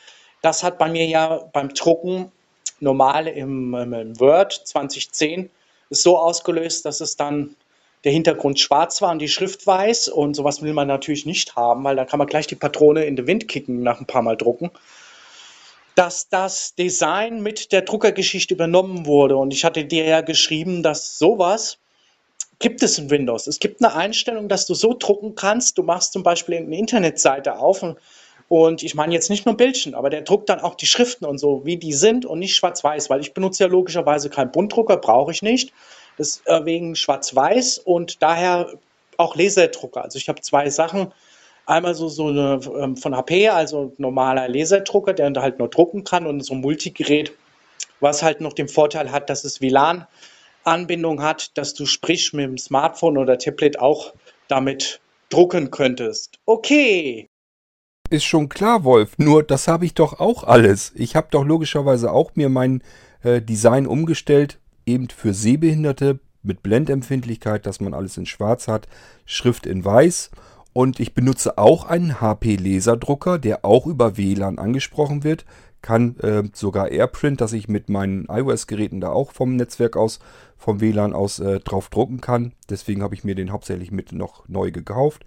[0.42, 2.32] Das hat bei mir ja beim Drucken
[2.80, 5.50] normal im, im Word 2010
[5.90, 7.56] ist so ausgelöst, dass es dann
[8.04, 10.10] der Hintergrund schwarz war und die Schrift weiß.
[10.10, 13.16] Und sowas will man natürlich nicht haben, weil dann kann man gleich die Patrone in
[13.16, 14.72] den Wind kicken nach ein paar Mal drucken.
[15.96, 19.38] Dass das Design mit der Druckergeschichte übernommen wurde.
[19.38, 21.78] Und ich hatte dir ja geschrieben, dass sowas
[22.60, 23.48] gibt es in Windows.
[23.48, 25.78] Es gibt eine Einstellung, dass du so drucken kannst.
[25.78, 27.98] Du machst zum Beispiel eine Internetseite auf und,
[28.48, 31.40] und ich meine jetzt nicht nur Bildchen, aber der druckt dann auch die Schriften und
[31.40, 35.32] so, wie die sind und nicht schwarz-weiß, weil ich benutze ja logischerweise keinen Buntdrucker, brauche
[35.32, 35.74] ich nicht.
[36.18, 38.74] Das äh, wegen Schwarz-Weiß und daher
[39.18, 40.04] auch Laserdrucker.
[40.04, 41.12] Also ich habe zwei Sachen.
[41.66, 46.28] Einmal so, so eine ähm, von HP, also normaler Laserdrucker, der halt nur drucken kann
[46.28, 47.34] und so ein Multigerät,
[48.00, 52.58] was halt noch den Vorteil hat, dass es WLAN-Anbindung hat, dass du sprich mit dem
[52.60, 54.14] Smartphone oder Tablet auch
[54.48, 56.38] damit drucken könntest.
[56.46, 57.30] Okay.
[58.15, 59.17] Ist schon klar, Wolf.
[59.17, 60.93] Nur das habe ich doch auch alles.
[60.95, 62.82] Ich habe doch logischerweise auch mir mein
[63.23, 68.88] äh, Design umgestellt eben für Sehbehinderte mit Blendempfindlichkeit, dass man alles in schwarz hat,
[69.25, 70.32] Schrift in weiß.
[70.71, 75.43] Und ich benutze auch einen HP-Laserdrucker, der auch über WLAN angesprochen wird.
[75.82, 80.19] Kann äh, sogar AirPrint, dass ich mit meinen iOS-Geräten da auch vom Netzwerk aus,
[80.58, 82.54] vom WLAN aus äh, drauf drucken kann.
[82.69, 85.25] Deswegen habe ich mir den hauptsächlich mit noch neu gekauft.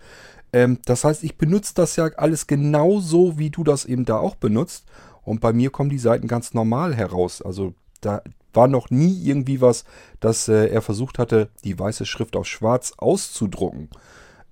[0.52, 4.34] Ähm, das heißt, ich benutze das ja alles genauso, wie du das eben da auch
[4.34, 4.86] benutzt.
[5.22, 7.42] Und bei mir kommen die Seiten ganz normal heraus.
[7.42, 8.22] Also da
[8.54, 9.84] war noch nie irgendwie was,
[10.20, 13.90] dass äh, er versucht hatte, die weiße Schrift auf schwarz auszudrucken.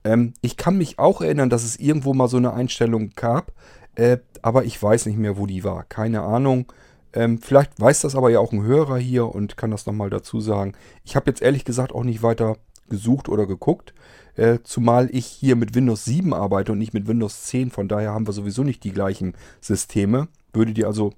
[0.05, 3.53] Ähm, ich kann mich auch erinnern, dass es irgendwo mal so eine Einstellung gab,
[3.95, 5.85] äh, aber ich weiß nicht mehr, wo die war.
[5.85, 6.73] Keine Ahnung.
[7.13, 10.41] Ähm, vielleicht weiß das aber ja auch ein Hörer hier und kann das nochmal dazu
[10.41, 10.75] sagen.
[11.05, 13.95] Ich habe jetzt ehrlich gesagt auch nicht weiter gesucht oder geguckt,
[14.37, 17.71] äh, zumal ich hier mit Windows 7 arbeite und nicht mit Windows 10.
[17.71, 20.29] Von daher haben wir sowieso nicht die gleichen Systeme.
[20.53, 21.13] Würde dir also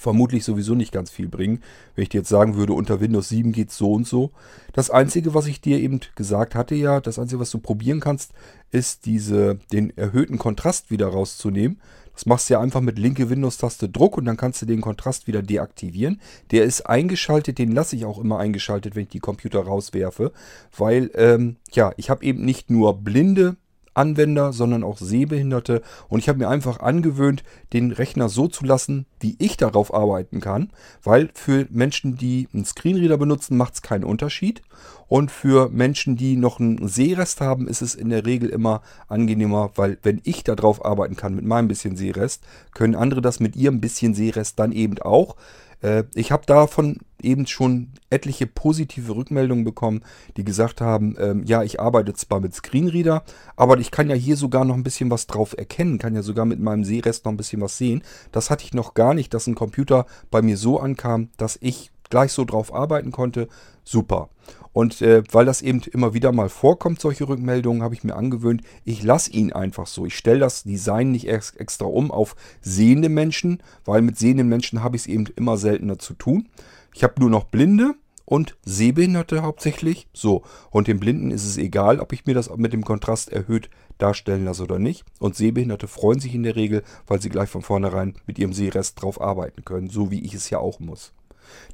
[0.00, 1.60] vermutlich sowieso nicht ganz viel bringen,
[1.94, 4.30] wenn ich dir jetzt sagen würde, unter Windows 7 geht es so und so.
[4.72, 8.32] Das Einzige, was ich dir eben gesagt hatte, ja, das Einzige, was du probieren kannst,
[8.70, 11.80] ist diese, den erhöhten Kontrast wieder rauszunehmen.
[12.20, 15.26] Das machst du ja einfach mit linke Windows-Taste Druck und dann kannst du den Kontrast
[15.26, 16.20] wieder deaktivieren.
[16.50, 20.30] Der ist eingeschaltet, den lasse ich auch immer eingeschaltet, wenn ich die Computer rauswerfe,
[20.76, 23.56] weil ähm, ja, ich habe eben nicht nur blinde
[23.94, 25.82] Anwender, sondern auch Sehbehinderte.
[26.08, 30.40] Und ich habe mir einfach angewöhnt, den Rechner so zu lassen, wie ich darauf arbeiten
[30.40, 30.70] kann,
[31.02, 34.62] weil für Menschen, die einen Screenreader benutzen, macht es keinen Unterschied.
[35.08, 39.72] Und für Menschen, die noch einen Sehrest haben, ist es in der Regel immer angenehmer,
[39.74, 43.80] weil wenn ich darauf arbeiten kann mit meinem bisschen Sehrest, können andere das mit ihrem
[43.80, 45.34] bisschen Sehrest dann eben auch.
[45.82, 50.02] Äh, ich habe davon eben schon etliche positive Rückmeldungen bekommen,
[50.36, 53.24] die gesagt haben, ähm, ja, ich arbeite zwar mit Screenreader,
[53.56, 56.44] aber ich kann ja hier sogar noch ein bisschen was drauf erkennen, kann ja sogar
[56.44, 58.02] mit meinem Sehrest noch ein bisschen was sehen.
[58.32, 61.90] Das hatte ich noch gar nicht, dass ein Computer bei mir so ankam, dass ich
[62.10, 63.48] gleich so drauf arbeiten konnte.
[63.84, 64.28] Super.
[64.72, 68.62] Und äh, weil das eben immer wieder mal vorkommt, solche Rückmeldungen, habe ich mir angewöhnt,
[68.84, 70.06] ich lasse ihn einfach so.
[70.06, 74.82] Ich stelle das Design nicht ex extra um auf sehende Menschen, weil mit sehenden Menschen
[74.82, 76.48] habe ich es eben immer seltener zu tun.
[76.94, 80.08] Ich habe nur noch Blinde und Sehbehinderte hauptsächlich.
[80.12, 83.70] So, und den Blinden ist es egal, ob ich mir das mit dem Kontrast erhöht
[83.98, 85.04] darstellen lasse oder nicht.
[85.18, 89.02] Und Sehbehinderte freuen sich in der Regel, weil sie gleich von vornherein mit ihrem Sehrest
[89.02, 91.12] drauf arbeiten können, so wie ich es ja auch muss.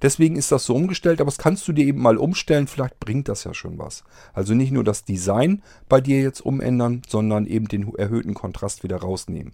[0.02, 3.28] Deswegen ist das so umgestellt, aber das kannst du dir eben mal umstellen, vielleicht bringt
[3.28, 4.04] das ja schon was.
[4.32, 8.96] Also nicht nur das Design bei dir jetzt umändern, sondern eben den erhöhten Kontrast wieder
[8.96, 9.52] rausnehmen.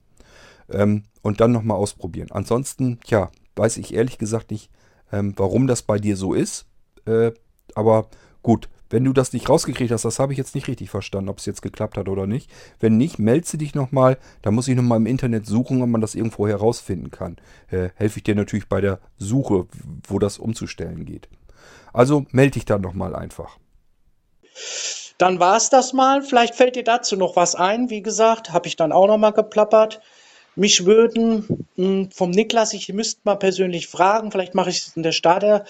[0.71, 2.31] Ähm, und dann nochmal ausprobieren.
[2.31, 4.71] Ansonsten, ja, weiß ich ehrlich gesagt nicht,
[5.13, 6.67] ähm, warum das bei dir so ist.
[7.07, 7.33] Äh,
[7.75, 8.09] aber
[8.43, 11.39] gut, wenn du das nicht rausgekriegt hast, das habe ich jetzt nicht richtig verstanden, ob
[11.39, 12.51] es jetzt geklappt hat oder nicht.
[12.79, 14.19] Wenn nicht, melde dich nochmal.
[14.43, 17.37] Da muss ich nochmal im Internet suchen, ob man das irgendwo herausfinden kann.
[17.71, 19.67] Äh, helfe ich dir natürlich bei der Suche,
[20.07, 21.29] wo das umzustellen geht.
[21.95, 23.57] Also melde dich dann nochmal einfach.
[25.17, 26.23] Dann war es das mal.
[26.23, 27.89] Vielleicht fällt dir dazu noch was ein.
[27.89, 30.03] Wie gesagt, habe ich dann auch nochmal geplappert.
[30.55, 34.97] Mich würden mh, hm, vom Niklas, ich müsste mal persönlich fragen, vielleicht mache ich es
[34.97, 35.65] in der Starter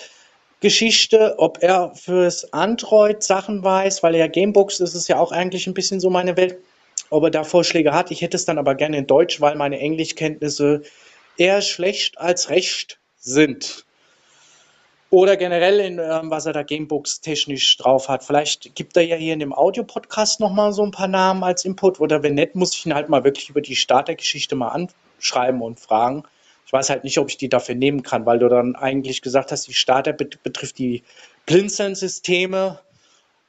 [0.60, 5.32] Geschichte, ob er fürs Android Sachen weiß, weil er ja Gamebooks ist es ja auch
[5.32, 6.56] eigentlich ein bisschen so meine Welt,
[7.10, 8.12] ob er da Vorschläge hat.
[8.12, 10.82] Ich hätte es dann aber gerne in Deutsch, weil meine Englischkenntnisse
[11.36, 13.84] eher schlecht als recht sind.
[15.12, 18.24] Oder generell, in, ähm, was er da Gamebooks technisch drauf hat.
[18.24, 22.00] Vielleicht gibt er ja hier in dem Audio-Podcast nochmal so ein paar Namen als Input.
[22.00, 25.78] Oder wenn nicht, muss ich ihn halt mal wirklich über die Startergeschichte mal anschreiben und
[25.78, 26.22] fragen.
[26.64, 29.52] Ich weiß halt nicht, ob ich die dafür nehmen kann, weil du dann eigentlich gesagt
[29.52, 31.02] hast, die Starter bet betrifft die
[31.44, 32.80] Blinzeln-Systeme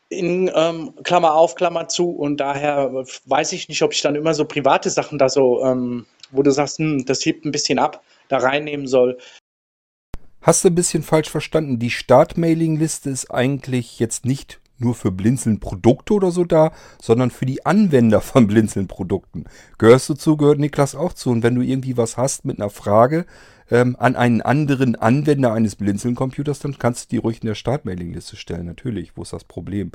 [0.10, 4.34] in ähm, Klammer auf, Klammer zu und daher weiß ich nicht, ob ich dann immer
[4.34, 8.04] so private Sachen da so, ähm, wo du sagst, hm, das hebt ein bisschen ab,
[8.28, 9.18] da reinnehmen soll.
[10.44, 11.80] Hast du ein bisschen falsch verstanden.
[11.80, 17.66] Die Start-Mailing-Liste ist eigentlich jetzt nicht nur für Blinzeln-Produkte oder so da, sondern für die
[17.66, 19.46] Anwender von Blinzeln-Produkten.
[19.78, 21.30] Gehörst du zu, gehört Niklas auch zu.
[21.30, 23.26] Und wenn du irgendwie was hast mit einer Frage
[23.72, 28.36] ähm, an einen anderen Anwender eines Blinzeln-Computers, dann kannst du die ruhig in der Startmailing-Liste
[28.36, 28.66] stellen.
[28.66, 29.94] Natürlich, wo ist das Problem?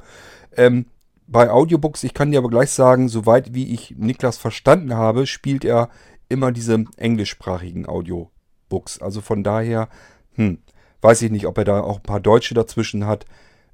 [0.57, 0.87] Ähm,
[1.27, 5.67] bei Audiobooks, ich kann dir aber gleich sagen, soweit wie ich Niklas verstanden habe, spielt
[5.67, 5.91] er
[6.31, 9.03] immer diese englischsprachigen Audiobooks.
[9.03, 9.91] Also von daher,
[10.39, 10.59] hm,
[11.03, 13.27] weiß ich nicht, ob er da auch ein paar Deutsche dazwischen hat.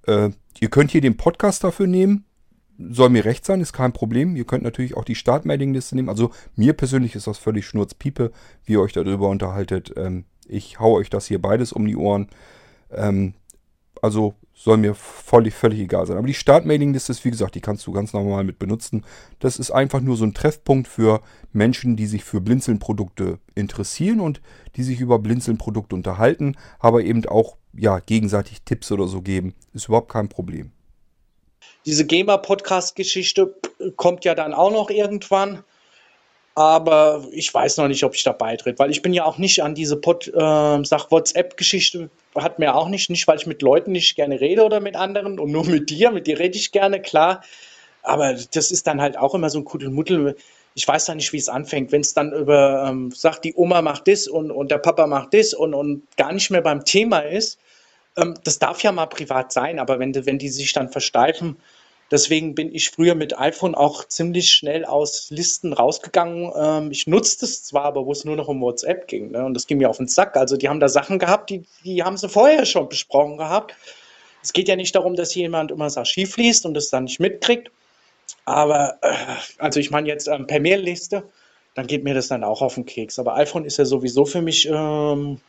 [0.07, 2.24] Äh, ihr könnt hier den Podcast dafür nehmen.
[2.79, 4.35] Soll mir recht sein, ist kein Problem.
[4.35, 6.09] Ihr könnt natürlich auch die Startmailingliste nehmen.
[6.09, 8.33] Also mir persönlich ist das völlig Schnurzpiepe,
[8.64, 9.92] wie ihr euch darüber unterhaltet.
[9.96, 12.29] Ähm, ich hau euch das hier beides um die Ohren.
[12.90, 13.35] Ähm,
[14.03, 16.16] also soll mir völlig, völlig egal sein.
[16.16, 19.04] Aber die Startmailingliste ist, wie gesagt, die kannst du ganz normal mit benutzen.
[19.40, 21.20] Das ist einfach nur so ein Treffpunkt für
[21.52, 24.40] Menschen, die sich für Blinzeln-Produkte interessieren und
[24.76, 29.54] die sich über Blinzeln-Produkte unterhalten, aber eben auch ja, gegenseitig Tipps oder so geben.
[29.72, 30.70] Ist überhaupt kein Problem.
[31.84, 33.54] Diese Gamer-Podcast-Geschichte
[33.96, 35.64] kommt ja dann auch noch irgendwann.
[36.56, 39.62] Aber ich weiß noch nicht, ob ich da beitrete, weil ich bin ja auch nicht
[39.62, 43.90] an diese Pod, äh, sag WhatsApp-Geschichte, hat mir auch nicht, nicht weil ich mit Leuten
[43.90, 47.02] nicht gerne rede oder mit anderen und nur mit dir, mit dir rede ich gerne,
[47.02, 47.42] klar.
[48.02, 50.36] Aber das ist dann halt auch immer so ein Kuddelmuddel.
[50.74, 51.90] Ich weiß da nicht, wie es anfängt.
[51.90, 55.34] Wenn es dann über, ähm, sagt, die Oma macht das und, und der Papa macht
[55.34, 57.58] das und, und gar nicht mehr beim Thema ist,
[58.16, 61.56] ähm, das darf ja mal privat sein, aber wenn, wenn die sich dann versteifen,
[62.14, 66.53] Deswegen bin ich früher mit iPhone auch ziemlich schnell aus Listen rausgegangen.
[66.57, 69.33] Ähm, ich nutzte es zwar, aber wo es nur noch um WhatsApp ging.
[69.33, 69.44] Ne?
[69.44, 70.37] Und das ging mir auf den Sack.
[70.37, 73.74] Also die haben da Sachen gehabt, die, die haben sie vorher schon besprochen gehabt.
[74.44, 77.18] Es geht ja nicht darum, dass jemand immer das Archiv liest und es dann nicht
[77.18, 77.72] mitkriegt.
[78.44, 79.16] Aber, äh,
[79.59, 81.24] also ich meine jetzt ähm, per Mailliste,
[81.74, 83.18] dann geht mir das dann auch auf den Keks.
[83.18, 85.40] Aber iPhone ist ja sowieso für mich ähm,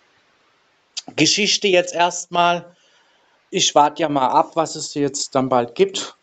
[1.15, 2.75] Geschichte jetzt erstmal.
[3.51, 6.15] Ich warte ja mal ab, was es jetzt dann bald gibt.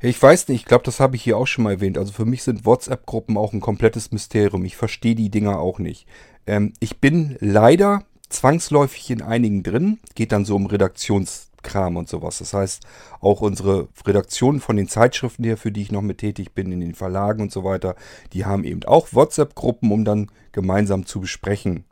[0.00, 1.98] Ich weiß nicht, ich glaube, das habe ich hier auch schon mal erwähnt.
[1.98, 4.64] Also für mich sind WhatsApp-Gruppen auch ein komplettes Mysterium.
[4.64, 6.06] Ich verstehe die Dinger auch nicht.
[6.46, 9.98] Ähm, ich bin leider zwangsläufig in einigen drin.
[10.14, 12.38] Geht dann so um Redaktionskram und sowas.
[12.38, 12.86] Das heißt,
[13.20, 16.80] auch unsere Redaktionen von den Zeitschriften her, für die ich noch mit tätig bin, in
[16.80, 17.94] den Verlagen und so weiter,
[18.32, 21.84] die haben eben auch WhatsApp-Gruppen, um dann gemeinsam zu besprechen,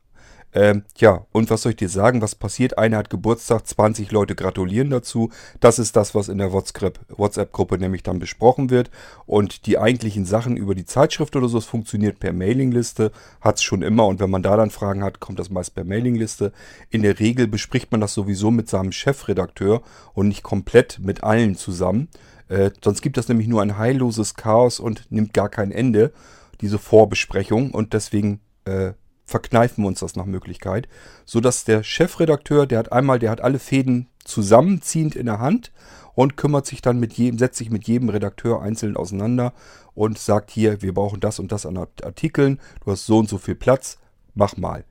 [0.55, 2.21] ähm, ja, und was soll ich dir sagen?
[2.21, 2.77] Was passiert?
[2.77, 5.31] Einer hat Geburtstag, 20 Leute gratulieren dazu.
[5.61, 8.91] Das ist das, was in der WhatsApp-Gruppe nämlich dann besprochen wird.
[9.25, 13.63] Und die eigentlichen Sachen über die Zeitschrift oder so, es funktioniert per Mailingliste, hat es
[13.63, 14.07] schon immer.
[14.07, 16.53] Und wenn man da dann Fragen hat, kommt das meist per Mailingliste.
[16.91, 19.81] In der Regel bespricht man das sowieso mit seinem Chefredakteur
[20.13, 22.09] und nicht komplett mit allen zusammen.
[22.49, 26.13] Äh, sonst gibt das nämlich nur ein heilloses Chaos und nimmt gar kein Ende,
[26.61, 27.71] diese Vorbesprechung.
[27.71, 28.93] Und deswegen äh,
[29.25, 30.89] verkneifen wir uns das nach Möglichkeit,
[31.25, 35.73] so dass der Chefredakteur, der hat einmal, der hat alle Fäden zusammenziehend in der Hand
[36.15, 39.53] und kümmert sich dann mit jedem, setzt sich mit jedem Redakteur einzeln auseinander
[39.95, 43.39] und sagt hier, wir brauchen das und das an Artikeln, du hast so und so
[43.39, 43.99] viel Platz,
[44.35, 44.85] mach mal.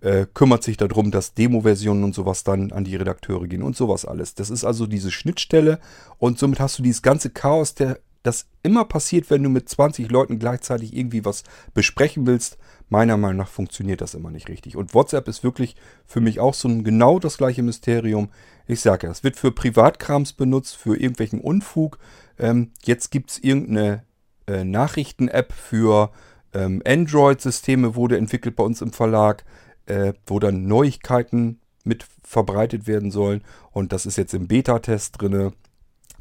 [0.00, 4.04] Äh, kümmert sich darum, dass Demo-Versionen und sowas dann an die Redakteure gehen und sowas
[4.04, 4.34] alles.
[4.34, 5.80] Das ist also diese Schnittstelle
[6.18, 10.10] und somit hast du dieses ganze Chaos, der das immer passiert, wenn du mit 20
[10.10, 12.58] Leuten gleichzeitig irgendwie was besprechen willst,
[12.88, 14.76] Meiner Meinung nach funktioniert das immer nicht richtig.
[14.76, 15.74] Und WhatsApp ist wirklich
[16.06, 18.28] für mich auch so ein genau das gleiche Mysterium.
[18.68, 21.98] Ich sage ja, es wird für Privatkrams benutzt, für irgendwelchen Unfug.
[22.38, 24.04] Ähm, jetzt gibt es irgendeine
[24.46, 26.12] äh, Nachrichten-App für
[26.54, 29.44] ähm, Android-Systeme, wurde entwickelt bei uns im Verlag,
[29.86, 33.42] äh, wo dann Neuigkeiten mit verbreitet werden sollen.
[33.72, 35.52] Und das ist jetzt im Beta-Test drin.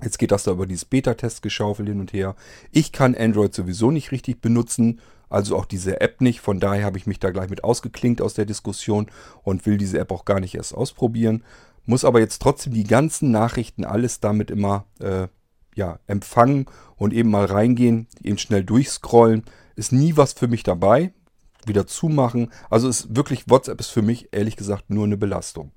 [0.04, 2.36] Jetzt geht das da über dieses Beta-Test geschaufelt hin und her.
[2.72, 6.40] Ich kann Android sowieso nicht richtig benutzen also auch diese App nicht.
[6.40, 9.08] Von daher habe ich mich da gleich mit ausgeklinkt aus der Diskussion
[9.44, 11.44] und will diese App auch gar nicht erst ausprobieren.
[11.86, 15.28] Muss aber jetzt trotzdem die ganzen Nachrichten, alles damit immer äh,
[15.76, 19.44] ja, empfangen und eben mal reingehen, eben schnell durchscrollen.
[19.76, 21.12] Ist nie was für mich dabei.
[21.66, 22.52] Wieder zumachen.
[22.70, 25.72] Also ist wirklich, WhatsApp ist für mich ehrlich gesagt nur eine Belastung.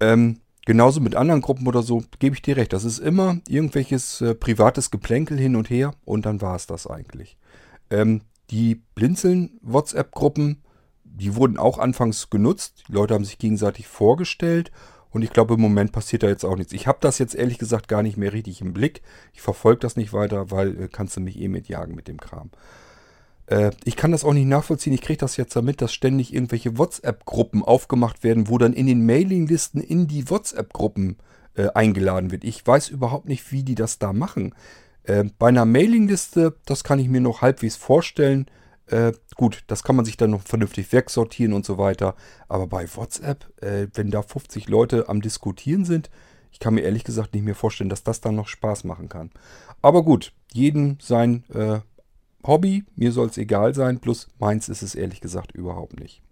[0.00, 2.74] Ähm, genauso mit anderen Gruppen oder so, gebe ich dir recht.
[2.74, 6.86] Das ist immer irgendwelches äh, privates Geplänkel hin und her und dann war es das
[6.86, 7.38] eigentlich.
[7.88, 10.62] Ähm, die Blinzeln-WhatsApp-Gruppen,
[11.04, 12.84] die wurden auch anfangs genutzt.
[12.86, 14.70] Die Leute haben sich gegenseitig vorgestellt.
[15.08, 16.74] Und ich glaube, im Moment passiert da jetzt auch nichts.
[16.74, 19.00] Ich habe das jetzt ehrlich gesagt gar nicht mehr richtig im Blick.
[19.32, 22.50] Ich verfolge das nicht weiter, weil äh, kannst du mich eh mitjagen mit dem Kram.
[23.48, 24.92] Äh, ich kann das auch nicht nachvollziehen.
[24.92, 29.04] Ich kriege das jetzt damit, dass ständig irgendwelche WhatsApp-Gruppen aufgemacht werden, wo dann in den
[29.04, 31.16] Mailinglisten in die WhatsApp-Gruppen
[31.54, 32.44] äh, eingeladen wird.
[32.44, 34.54] Ich weiß überhaupt nicht, wie die das da machen.
[35.04, 38.46] Äh, bei einer Mailingliste, das kann ich mir noch halbwegs vorstellen.
[38.86, 42.14] Äh, gut, das kann man sich dann noch vernünftig wegsortieren und so weiter.
[42.48, 46.10] Aber bei WhatsApp, äh, wenn da 50 Leute am Diskutieren sind,
[46.50, 49.30] ich kann mir ehrlich gesagt nicht mehr vorstellen, dass das dann noch Spaß machen kann.
[49.82, 51.80] Aber gut, jedem sein äh,
[52.46, 56.22] Hobby, mir soll es egal sein, plus meins ist es ehrlich gesagt überhaupt nicht.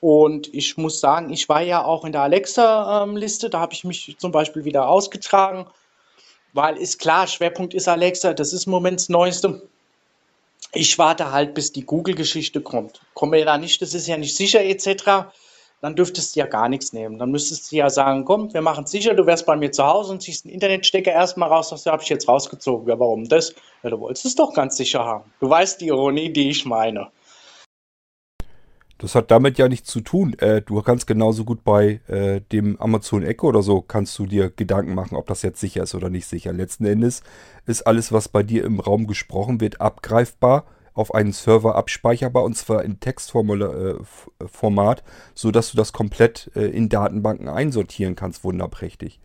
[0.00, 4.16] Und ich muss sagen, ich war ja auch in der Alexa-Liste, da habe ich mich
[4.18, 5.66] zum Beispiel wieder ausgetragen
[6.52, 9.62] weil ist klar, Schwerpunkt ist Alexa, das ist im Moment das Neueste.
[10.72, 13.00] Ich warte halt, bis die Google-Geschichte kommt.
[13.14, 15.32] Kommen wir da nicht, das ist ja nicht sicher etc.,
[15.82, 17.18] dann dürftest du ja gar nichts nehmen.
[17.18, 19.84] Dann müsstest du ja sagen, komm, wir machen es sicher, du wärst bei mir zu
[19.84, 22.88] Hause und ziehst einen Internetstecker erstmal raus, das habe ich jetzt rausgezogen.
[22.88, 23.52] Ja, warum das?
[23.82, 25.32] Ja, du wolltest es doch ganz sicher haben.
[25.40, 27.08] Du weißt die Ironie, die ich meine.
[28.98, 30.38] Das hat damit ja nichts zu tun.
[30.38, 34.50] Äh, du kannst genauso gut bei äh, dem Amazon Echo oder so, kannst du dir
[34.50, 36.52] Gedanken machen, ob das jetzt sicher ist oder nicht sicher.
[36.52, 37.24] Letzten Endes
[37.66, 40.64] ist alles, was bei dir im Raum gesprochen wird, abgreifbar,
[40.94, 45.02] auf einen Server abspeicherbar und zwar in Textformat, äh,
[45.34, 48.44] sodass du das komplett äh, in Datenbanken einsortieren kannst.
[48.44, 49.20] Wunderprächtig.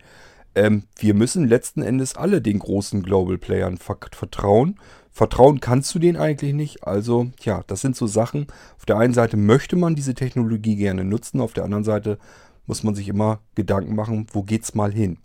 [0.54, 4.76] Ähm, wir müssen letzten Endes alle den großen Global Playern vertrauen
[5.18, 6.86] Vertrauen kannst du denen eigentlich nicht.
[6.86, 8.46] Also, ja, das sind so Sachen.
[8.76, 12.18] Auf der einen Seite möchte man diese Technologie gerne nutzen, auf der anderen Seite
[12.66, 15.18] muss man sich immer Gedanken machen, wo geht's mal hin.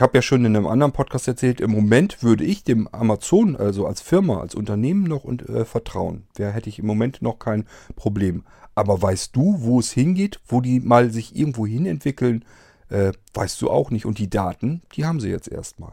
[0.00, 3.54] Ich habe ja schon in einem anderen Podcast erzählt, im Moment würde ich dem Amazon,
[3.54, 6.22] also als Firma, als Unternehmen noch und, äh, vertrauen.
[6.36, 8.44] Da hätte ich im Moment noch kein Problem.
[8.74, 12.46] Aber weißt du, wo es hingeht, wo die mal sich irgendwo hin entwickeln,
[12.88, 14.06] äh, weißt du auch nicht.
[14.06, 15.92] Und die Daten, die haben sie jetzt erstmal.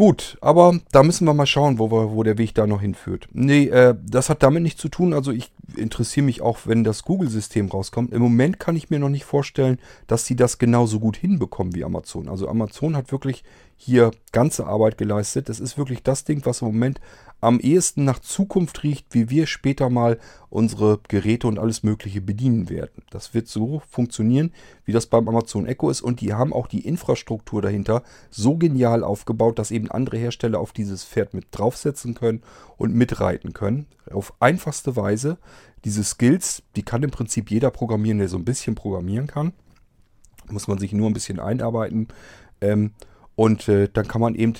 [0.00, 3.28] Gut, aber da müssen wir mal schauen, wo, wir, wo der Weg da noch hinführt.
[3.34, 5.12] Nee, äh, das hat damit nichts zu tun.
[5.12, 8.10] Also ich interessiere mich auch, wenn das Google-System rauskommt.
[8.14, 11.84] Im Moment kann ich mir noch nicht vorstellen, dass sie das genauso gut hinbekommen wie
[11.84, 12.30] Amazon.
[12.30, 13.44] Also Amazon hat wirklich
[13.82, 15.48] hier ganze Arbeit geleistet.
[15.48, 17.00] Das ist wirklich das Ding, was im Moment
[17.40, 20.18] am ehesten nach Zukunft riecht, wie wir später mal
[20.50, 23.02] unsere Geräte und alles Mögliche bedienen werden.
[23.08, 24.52] Das wird so funktionieren,
[24.84, 26.02] wie das beim Amazon Echo ist.
[26.02, 30.72] Und die haben auch die Infrastruktur dahinter so genial aufgebaut, dass eben andere Hersteller auf
[30.72, 32.42] dieses Pferd mit draufsetzen können
[32.76, 33.86] und mitreiten können.
[34.12, 35.38] Auf einfachste Weise.
[35.86, 39.54] Diese Skills, die kann im Prinzip jeder programmieren, der so ein bisschen programmieren kann.
[40.50, 42.08] Muss man sich nur ein bisschen einarbeiten.
[42.60, 42.92] Ähm,
[43.40, 44.52] und äh, dann kann man eben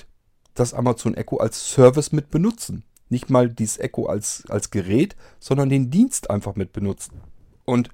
[0.55, 2.83] das Amazon Echo als Service mit benutzen.
[3.09, 7.21] Nicht mal dieses Echo als, als Gerät, sondern den Dienst einfach mit benutzen.
[7.63, 7.89] Und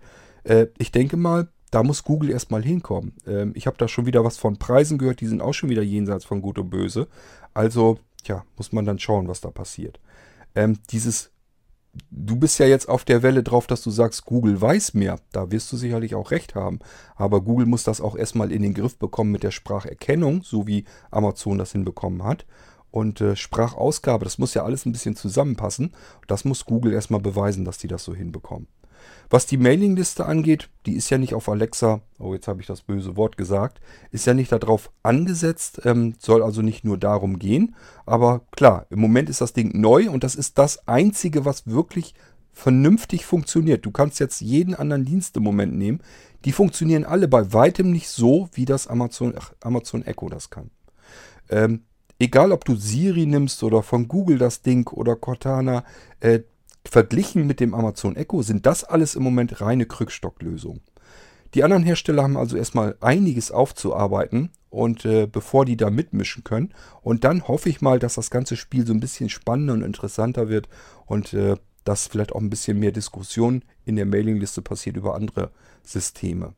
[0.45, 3.15] äh, ich denke mal, da muss Google erstmal hinkommen.
[3.27, 5.83] Ähm, ich habe da schon wieder was von Preisen gehört, die sind auch schon wieder
[5.83, 7.09] jenseits von Gut und Böse.
[7.53, 9.99] Also, ja, muss man dann schauen, was da passiert.
[10.55, 11.31] Ähm, dieses
[12.11, 15.19] du bist ja jetzt auf der Welle drauf, dass du sagst, Google weiß mehr.
[15.31, 16.79] Da wirst du sicherlich auch recht haben.
[17.15, 20.85] Aber Google muss das auch erstmal in den Griff bekommen mit der Spracherkennung, so wie
[21.11, 22.45] Amazon das hinbekommen hat.
[22.91, 25.93] Und äh, Sprachausgabe, das muss ja alles ein bisschen zusammenpassen.
[26.27, 28.67] Das muss Google erstmal beweisen, dass die das so hinbekommen.
[29.29, 32.81] Was die Mailingliste angeht, die ist ja nicht auf Alexa, oh jetzt habe ich das
[32.81, 33.81] böse Wort gesagt,
[34.11, 37.75] ist ja nicht darauf angesetzt, ähm, soll also nicht nur darum gehen.
[38.05, 42.13] Aber klar, im Moment ist das Ding neu und das ist das Einzige, was wirklich
[42.53, 43.85] vernünftig funktioniert.
[43.85, 45.99] Du kannst jetzt jeden anderen Dienst im Moment nehmen.
[46.45, 50.71] Die funktionieren alle bei weitem nicht so, wie das Amazon, ach, Amazon Echo das kann.
[51.49, 51.83] Ähm,
[52.19, 55.83] egal ob du Siri nimmst oder von Google das Ding oder Cortana,
[56.19, 56.39] äh,
[56.87, 60.81] Verglichen mit dem Amazon Echo sind das alles im Moment reine Krückstocklösungen.
[61.53, 66.73] Die anderen Hersteller haben also erstmal einiges aufzuarbeiten und äh, bevor die da mitmischen können.
[67.01, 70.49] Und dann hoffe ich mal, dass das ganze Spiel so ein bisschen spannender und interessanter
[70.49, 70.67] wird
[71.05, 75.51] und äh, dass vielleicht auch ein bisschen mehr Diskussion in der Mailingliste passiert über andere
[75.83, 76.53] Systeme.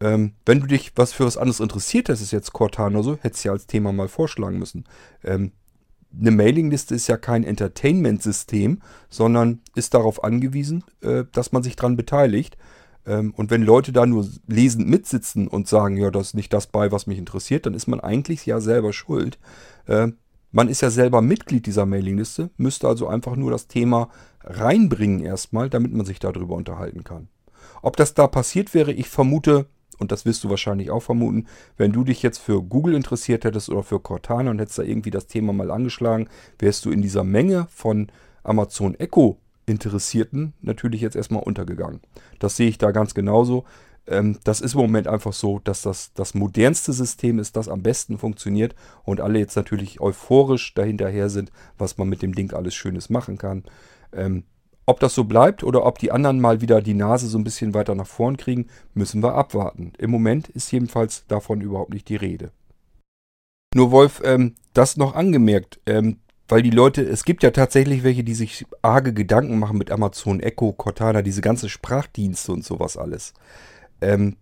[0.00, 3.44] Ähm, wenn du dich was für was anderes interessiert das ist jetzt Cortana so, hättest
[3.44, 4.84] du ja als Thema mal vorschlagen müssen.
[5.24, 5.52] Ähm,
[6.18, 11.96] eine Mailingliste ist ja kein Entertainment-System, sondern ist darauf angewiesen, äh, dass man sich daran
[11.96, 12.56] beteiligt.
[13.06, 16.66] Ähm, und wenn Leute da nur lesend mitsitzen und sagen, ja, das ist nicht das
[16.66, 19.38] bei, was mich interessiert, dann ist man eigentlich ja selber schuld.
[19.86, 20.08] Äh,
[20.52, 24.10] man ist ja selber Mitglied dieser Mailingliste, müsste also einfach nur das Thema
[24.42, 27.28] reinbringen erstmal, damit man sich darüber unterhalten kann.
[27.82, 29.66] Ob das da passiert wäre, ich vermute,
[30.00, 31.46] und das wirst du wahrscheinlich auch vermuten,
[31.76, 35.10] wenn du dich jetzt für Google interessiert hättest oder für Cortana und hättest da irgendwie
[35.10, 36.28] das Thema mal angeschlagen,
[36.58, 38.08] wärst du in dieser Menge von
[38.42, 42.00] Amazon Echo Interessierten natürlich jetzt erstmal untergegangen.
[42.40, 43.64] Das sehe ich da ganz genauso.
[44.06, 47.82] Ähm, das ist im Moment einfach so, dass das das modernste System ist, das am
[47.82, 48.74] besten funktioniert
[49.04, 53.38] und alle jetzt natürlich euphorisch dahinterher sind, was man mit dem Ding alles Schönes machen
[53.38, 53.64] kann.
[54.90, 57.74] Ob das so bleibt oder ob die anderen mal wieder die Nase so ein bisschen
[57.74, 59.92] weiter nach vorn kriegen, müssen wir abwarten.
[59.98, 62.50] Im Moment ist jedenfalls davon überhaupt nicht die Rede.
[63.72, 66.18] Nur Wolf, ähm, das noch angemerkt, ähm,
[66.48, 70.40] weil die Leute, es gibt ja tatsächlich welche, die sich arge Gedanken machen mit Amazon
[70.40, 73.32] Echo, Cortana, diese ganze Sprachdienste und sowas alles.
[74.00, 74.38] Ähm,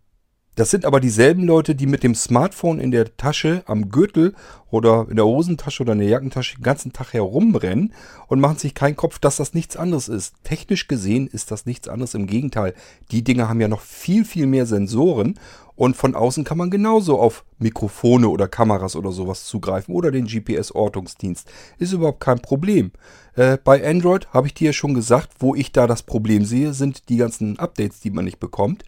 [0.58, 4.34] das sind aber dieselben Leute, die mit dem Smartphone in der Tasche, am Gürtel
[4.72, 7.94] oder in der Hosentasche oder in der Jackentasche den ganzen Tag herumrennen
[8.26, 10.34] und machen sich keinen Kopf, dass das nichts anderes ist.
[10.42, 12.14] Technisch gesehen ist das nichts anderes.
[12.14, 12.74] Im Gegenteil,
[13.12, 15.38] die Dinge haben ja noch viel, viel mehr Sensoren
[15.76, 20.26] und von außen kann man genauso auf Mikrofone oder Kameras oder sowas zugreifen oder den
[20.26, 21.48] GPS-Ortungsdienst.
[21.78, 22.90] Ist überhaupt kein Problem.
[23.36, 26.72] Äh, bei Android habe ich dir ja schon gesagt, wo ich da das Problem sehe,
[26.74, 28.82] sind die ganzen Updates, die man nicht bekommt.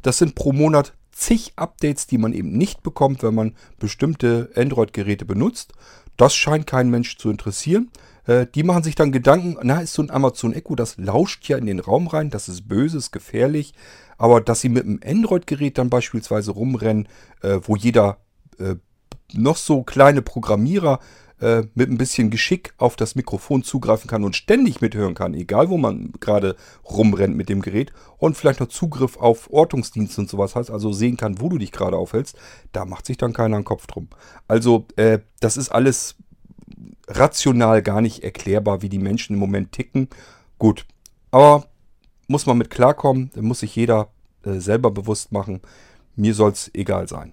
[0.00, 5.24] Das sind pro Monat zig Updates, die man eben nicht bekommt, wenn man bestimmte Android-Geräte
[5.24, 5.72] benutzt.
[6.16, 7.90] Das scheint kein Mensch zu interessieren.
[8.26, 11.56] Äh, die machen sich dann Gedanken, na, ist so ein Amazon Echo, das lauscht ja
[11.56, 13.74] in den Raum rein, das ist böse, ist gefährlich.
[14.18, 17.08] Aber dass sie mit einem Android-Gerät dann beispielsweise rumrennen,
[17.42, 18.18] äh, wo jeder
[18.58, 18.76] äh,
[19.32, 21.00] noch so kleine Programmierer
[21.40, 25.68] äh, mit ein bisschen Geschick auf das Mikrofon zugreifen kann und ständig mithören kann, egal
[25.70, 30.54] wo man gerade rumrennt mit dem Gerät und vielleicht noch Zugriff auf Ortungsdienste und sowas
[30.54, 32.36] hat, also sehen kann, wo du dich gerade aufhältst,
[32.72, 34.08] da macht sich dann keiner einen Kopf drum.
[34.48, 36.16] Also äh, das ist alles
[37.08, 40.08] rational gar nicht erklärbar, wie die Menschen im Moment ticken.
[40.58, 40.86] Gut,
[41.30, 41.66] aber
[42.28, 44.08] muss man mit klarkommen, muss sich jeder
[44.44, 45.60] äh, selber bewusst machen.
[46.16, 47.32] Mir soll es egal sein.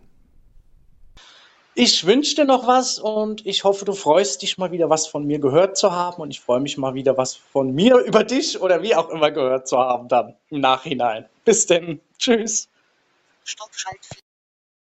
[1.79, 5.27] Ich wünsche dir noch was und ich hoffe, du freust dich mal wieder was von
[5.27, 8.59] mir gehört zu haben und ich freue mich mal wieder was von mir über dich
[8.59, 11.25] oder wie auch immer gehört zu haben dann im Nachhinein.
[11.45, 12.01] Bis denn.
[12.17, 12.67] Tschüss.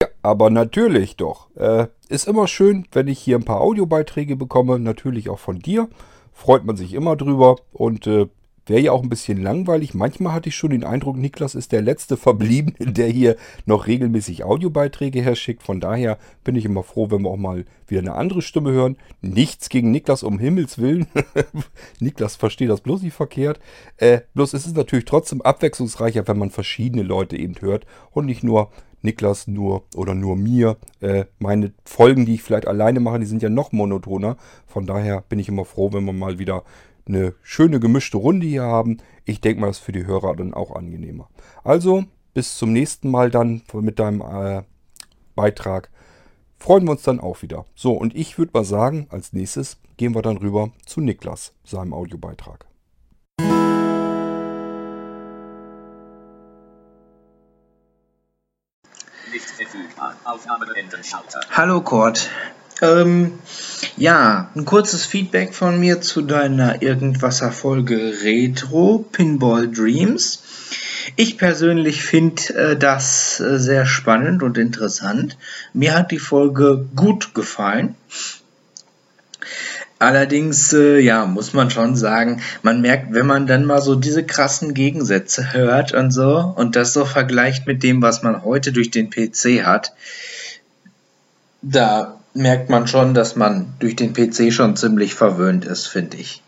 [0.02, 1.54] Ja, aber natürlich doch.
[1.58, 5.90] Äh, ist immer schön, wenn ich hier ein paar Audiobeiträge bekomme, natürlich auch von dir.
[6.32, 8.30] Freut man sich immer drüber und äh,
[8.70, 9.94] wäre ja auch ein bisschen langweilig.
[9.94, 14.44] Manchmal hatte ich schon den Eindruck, Niklas ist der letzte Verbliebene, der hier noch regelmäßig
[14.44, 15.64] Audiobeiträge herschickt.
[15.64, 18.98] Von daher bin ich immer froh, wenn wir auch mal wieder eine andere Stimme hören.
[19.22, 21.08] Nichts gegen Niklas, um Himmels Willen.
[22.00, 23.60] Niklas versteht das bloß nicht verkehrt.
[23.98, 28.44] Äh, bloß es ist natürlich trotzdem abwechslungsreicher, wenn man verschiedene Leute eben hört und nicht
[28.44, 28.70] nur
[29.02, 30.78] Niklas nur oder nur mir.
[31.00, 34.38] Äh, meine Folgen, die ich vielleicht alleine mache, die sind ja noch monotoner.
[34.68, 36.64] Von daher bin ich immer froh, wenn wir mal wieder
[37.10, 38.98] eine schöne gemischte Runde hier haben.
[39.26, 41.28] Ich denke mal, das ist für die Hörer dann auch angenehmer.
[41.64, 44.64] Also, bis zum nächsten Mal dann mit deinem äh,
[45.36, 45.90] Beitrag.
[46.58, 47.66] Freuen wir uns dann auch wieder.
[47.76, 51.94] So, und ich würde mal sagen, als nächstes gehen wir dann rüber zu Niklas, seinem
[51.94, 52.66] Audiobeitrag.
[61.52, 62.30] Hallo Kurt.
[62.82, 63.34] Ähm,
[63.98, 70.44] ja, ein kurzes Feedback von mir zu deiner Irgendwasser-Folge Retro Pinball Dreams.
[71.16, 75.38] Ich persönlich finde äh, das äh, sehr spannend und interessant.
[75.74, 77.96] Mir hat die Folge gut gefallen.
[79.98, 84.24] Allerdings, äh, ja, muss man schon sagen, man merkt, wenn man dann mal so diese
[84.24, 88.92] krassen Gegensätze hört und so und das so vergleicht mit dem, was man heute durch
[88.92, 89.92] den PC hat,
[91.62, 96.44] da merkt man schon, dass man durch den PC schon ziemlich verwöhnt ist, finde ich.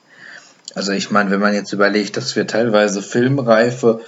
[0.75, 4.01] Also ich meine, wenn man jetzt überlegt, dass wir teilweise filmreife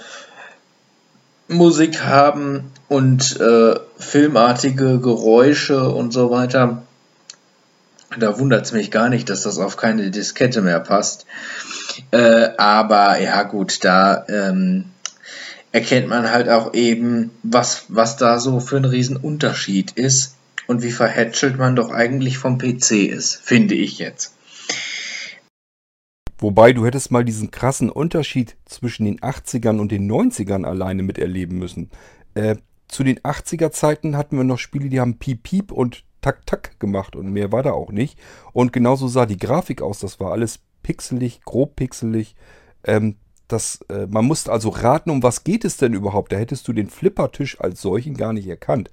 [1.48, 6.82] Musik haben und äh, filmartige Geräusche und so weiter,
[8.18, 11.26] da wundert es mich gar nicht, dass das auf keine Diskette mehr passt.
[12.12, 14.86] Äh, aber ja gut, da ähm,
[15.72, 20.33] erkennt man halt auch eben, was, was da so für ein Riesenunterschied ist
[20.66, 24.34] und wie verhätschelt man doch eigentlich vom PC ist, finde ich jetzt.
[26.38, 31.58] Wobei du hättest mal diesen krassen Unterschied zwischen den 80ern und den 90ern alleine miterleben
[31.58, 31.90] müssen.
[32.34, 32.56] Äh,
[32.88, 36.80] zu den 80er Zeiten hatten wir noch Spiele, die haben Piep Piep und Tak Tak
[36.80, 38.18] gemacht und mehr war da auch nicht.
[38.52, 40.00] Und genauso sah die Grafik aus.
[40.00, 42.34] Das war alles pixelig, grob pixelig.
[42.84, 43.16] Ähm,
[43.48, 46.32] das, äh, man musste also raten, um was geht es denn überhaupt.
[46.32, 48.90] Da hättest du den Flippertisch als solchen gar nicht erkannt.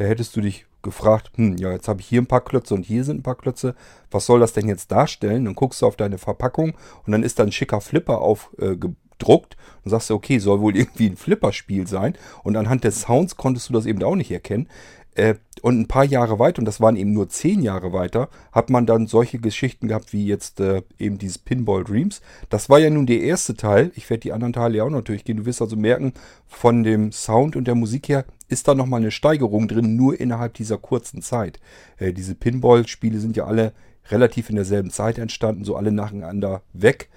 [0.00, 2.86] Da hättest du dich gefragt, hm, ja, jetzt habe ich hier ein paar Klötze und
[2.86, 3.74] hier sind ein paar Klötze.
[4.10, 5.44] Was soll das denn jetzt darstellen?
[5.44, 6.72] Dann guckst du auf deine Verpackung
[7.04, 11.04] und dann ist da ein schicker Flipper aufgedruckt äh, und sagst okay, soll wohl irgendwie
[11.04, 12.14] ein Flipperspiel sein.
[12.44, 14.68] Und anhand des Sounds konntest du das eben auch nicht erkennen.
[15.16, 18.70] Äh, und ein paar Jahre weiter, und das waren eben nur zehn Jahre weiter, hat
[18.70, 22.22] man dann solche Geschichten gehabt wie jetzt äh, eben dieses Pinball Dreams.
[22.48, 23.92] Das war ja nun der erste Teil.
[23.96, 25.36] Ich werde die anderen Teile ja auch noch durchgehen.
[25.36, 26.14] Du wirst also merken,
[26.46, 30.54] von dem Sound und der Musik her ist da nochmal eine Steigerung drin, nur innerhalb
[30.54, 31.60] dieser kurzen Zeit.
[31.98, 33.72] Äh, diese Pinball-Spiele sind ja alle
[34.08, 37.10] relativ in derselben Zeit entstanden, so alle nacheinander weg.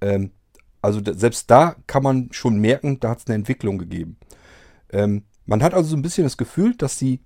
[0.00, 0.30] Ähm,
[0.80, 4.16] also selbst da kann man schon merken, da hat es eine Entwicklung gegeben.
[4.90, 7.20] Ähm, man hat also so ein bisschen das Gefühl, dass sie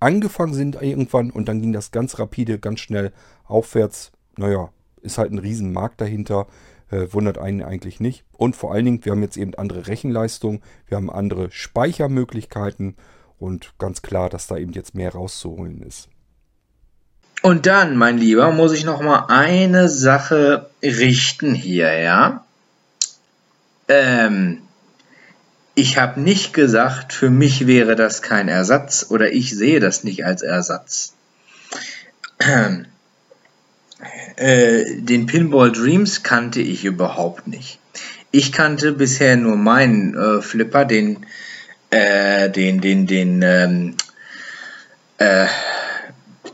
[0.00, 3.12] angefangen sind irgendwann und dann ging das ganz rapide, ganz schnell
[3.44, 4.12] aufwärts.
[4.36, 4.70] Naja,
[5.02, 6.46] ist halt ein Riesenmarkt dahinter.
[6.90, 8.24] Äh, wundert einen eigentlich nicht.
[8.32, 12.96] Und vor allen Dingen, wir haben jetzt eben andere Rechenleistung, wir haben andere Speichermöglichkeiten
[13.38, 16.08] und ganz klar, dass da eben jetzt mehr rauszuholen ist.
[17.42, 22.44] Und dann, mein Lieber, muss ich noch mal eine Sache richten hier, ja?
[23.88, 24.58] Ähm,
[25.74, 30.24] ich habe nicht gesagt, für mich wäre das kein Ersatz oder ich sehe das nicht
[30.26, 31.14] als Ersatz.
[34.36, 37.78] Äh, den Pinball Dreams kannte ich überhaupt nicht.
[38.30, 41.26] Ich kannte bisher nur meinen äh, Flipper, den,
[41.90, 43.94] äh, den, den, den, ähm,
[45.18, 45.46] äh,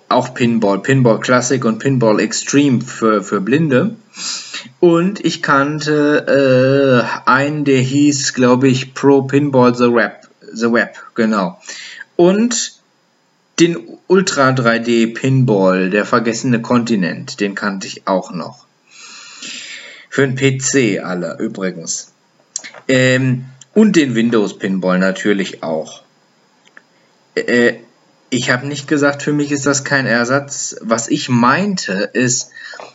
[0.08, 3.96] auch Pinball, Pinball Classic und Pinball Extreme für, für Blinde.
[4.80, 10.28] Und ich kannte äh, einen, der hieß, glaube ich, Pro Pinball The Web.
[10.52, 11.60] The Web, genau.
[12.14, 12.75] Und
[13.58, 18.66] den Ultra 3D Pinball, der vergessene Kontinent, den kannte ich auch noch.
[20.10, 22.12] Für den PC alle übrigens.
[22.88, 26.02] Ähm, und den Windows Pinball natürlich auch.
[27.34, 27.74] Äh,
[28.30, 30.76] ich habe nicht gesagt, für mich ist das kein Ersatz.
[30.80, 32.50] Was ich meinte ist,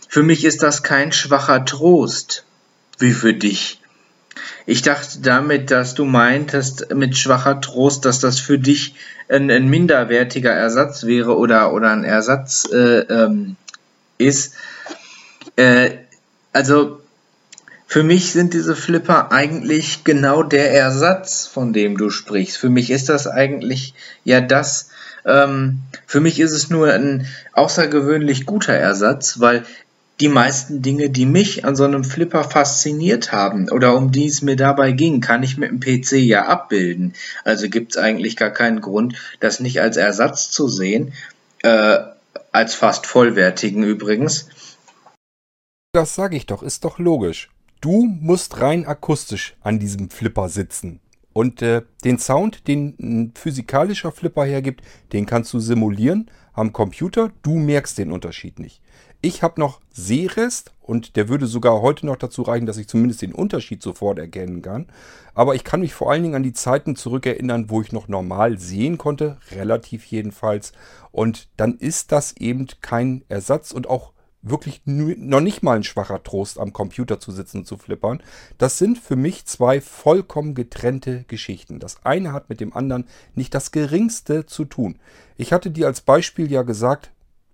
[0.08, 2.46] für mich ist das kein schwacher Trost,
[3.00, 3.81] wie für dich.
[4.66, 8.96] Ich dachte damit, dass du meintest mit schwacher Trost, dass das für dich
[9.28, 13.56] ein, ein minderwertiger Ersatz wäre oder, oder ein Ersatz äh, ähm,
[14.18, 14.54] ist.
[15.56, 15.92] Äh,
[16.54, 17.02] also
[17.88, 22.58] für mich sind diese Flipper eigentlich genau der Ersatz, von dem du sprichst.
[22.58, 24.92] Für mich ist das eigentlich ja das,
[25.26, 29.66] ähm, für mich ist es nur ein außergewöhnlich guter Ersatz, weil
[30.22, 34.42] die meisten Dinge, die mich an so einem Flipper fasziniert haben oder um die es
[34.42, 37.14] mir dabei ging, kann ich mit dem PC ja abbilden.
[37.44, 41.14] Also gibt es eigentlich gar keinen Grund, das nicht als Ersatz zu sehen,
[41.64, 41.98] äh,
[42.52, 44.48] als fast vollwertigen übrigens.
[45.94, 47.50] Das sage ich doch, ist doch logisch.
[47.82, 51.00] Du musst rein akustisch an diesem Flipper sitzen.
[51.34, 54.82] Und äh, den Sound, den ein physikalischer Flipper hergibt,
[55.14, 57.32] den kannst du simulieren am Computer.
[57.42, 58.82] Du merkst den Unterschied nicht.
[59.24, 63.22] Ich habe noch Sehrest und der würde sogar heute noch dazu reichen, dass ich zumindest
[63.22, 64.88] den Unterschied sofort erkennen kann.
[65.36, 68.58] Aber ich kann mich vor allen Dingen an die Zeiten zurückerinnern, wo ich noch normal
[68.58, 70.74] sehen konnte, relativ jedenfalls.
[71.12, 74.12] Und dann ist das eben kein Ersatz und auch
[74.42, 78.24] wirklich noch nicht mal ein schwacher Trost, am Computer zu sitzen und zu flippern.
[78.58, 81.78] Das sind für mich zwei vollkommen getrennte Geschichten.
[81.78, 83.06] Das eine hat mit dem anderen
[83.36, 84.98] nicht das geringste zu tun.
[85.38, 87.12] Ich hatte dir als Beispiel ja gesagt,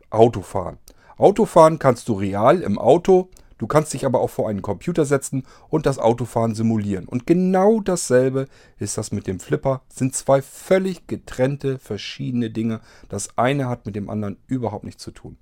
[0.10, 0.78] Autofahren.
[1.18, 5.44] Autofahren kannst du real im Auto, du kannst dich aber auch vor einen Computer setzen
[5.70, 7.08] und das Autofahren simulieren.
[7.08, 8.48] Und genau dasselbe
[8.78, 12.82] ist das mit dem Flipper, sind zwei völlig getrennte, verschiedene Dinge.
[13.10, 15.38] Das eine hat mit dem anderen überhaupt nichts zu tun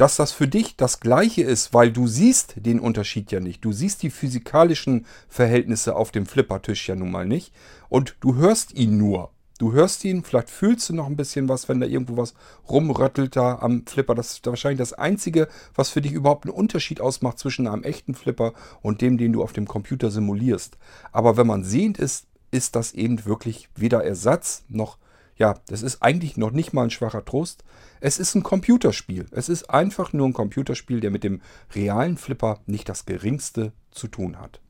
[0.00, 3.62] dass das für dich das gleiche ist, weil du siehst den Unterschied ja nicht.
[3.62, 7.52] Du siehst die physikalischen Verhältnisse auf dem Flippertisch ja nun mal nicht
[7.90, 9.30] und du hörst ihn nur.
[9.60, 12.32] Du hörst ihn, vielleicht fühlst du noch ein bisschen was, wenn da irgendwo was
[12.70, 14.14] rumröttelt da am Flipper.
[14.14, 18.14] Das ist wahrscheinlich das Einzige, was für dich überhaupt einen Unterschied ausmacht zwischen einem echten
[18.14, 20.78] Flipper und dem, den du auf dem Computer simulierst.
[21.12, 24.96] Aber wenn man sehend ist, ist das eben wirklich weder Ersatz noch,
[25.36, 27.62] ja, das ist eigentlich noch nicht mal ein schwacher Trost.
[28.00, 29.26] Es ist ein Computerspiel.
[29.30, 31.42] Es ist einfach nur ein Computerspiel, der mit dem
[31.74, 34.62] realen Flipper nicht das geringste zu tun hat.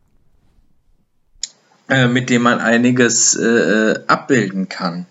[1.91, 5.07] Äh, mit dem man einiges äh, abbilden kann.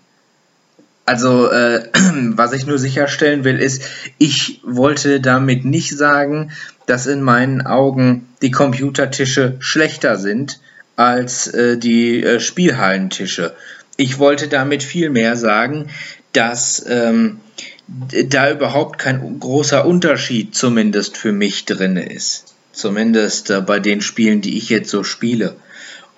[1.04, 1.86] Also, äh,
[2.30, 3.82] was ich nur sicherstellen will, ist,
[4.16, 6.52] ich wollte damit nicht sagen,
[6.86, 10.58] dass in meinen Augen die Computertische schlechter sind
[10.96, 13.54] als äh, die äh, Spielhallentische.
[13.98, 15.90] Ich wollte damit vielmehr sagen,
[16.32, 17.40] dass ähm,
[17.88, 22.54] da überhaupt kein großer Unterschied zumindest für mich drin ist.
[22.72, 25.56] Zumindest äh, bei den Spielen, die ich jetzt so spiele.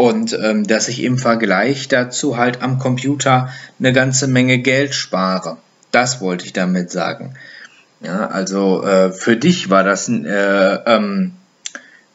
[0.03, 5.59] Und ähm, dass ich im Vergleich dazu halt am Computer eine ganze Menge Geld spare.
[5.93, 7.35] Das wollte ich damit sagen.
[8.01, 11.35] Ja, also äh, für dich war das äh, ähm,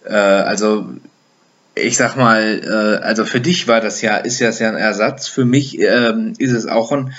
[0.03, 0.89] äh, also
[1.75, 5.29] ich sag mal, äh, also für dich war das ja, ist das ja ein Ersatz.
[5.29, 7.13] Für mich ähm, ist es auch ein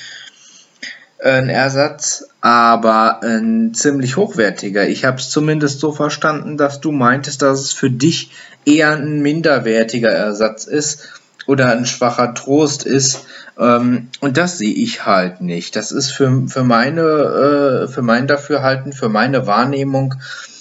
[1.22, 4.88] ein Ersatz, aber ein ziemlich hochwertiger.
[4.88, 8.30] Ich habe es zumindest so verstanden, dass du meintest, dass es für dich
[8.64, 11.08] eher ein minderwertiger Ersatz ist
[11.46, 13.24] oder ein schwacher Trost ist.
[13.58, 15.74] Ähm, und das sehe ich halt nicht.
[15.74, 20.14] Das ist für, für, meine, äh, für mein Dafürhalten, für meine Wahrnehmung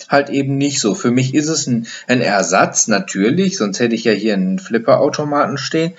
[0.09, 0.95] halt eben nicht so.
[0.95, 5.57] Für mich ist es ein, ein Ersatz, natürlich, sonst hätte ich ja hier einen Flipper-Automaten
[5.57, 5.93] stehen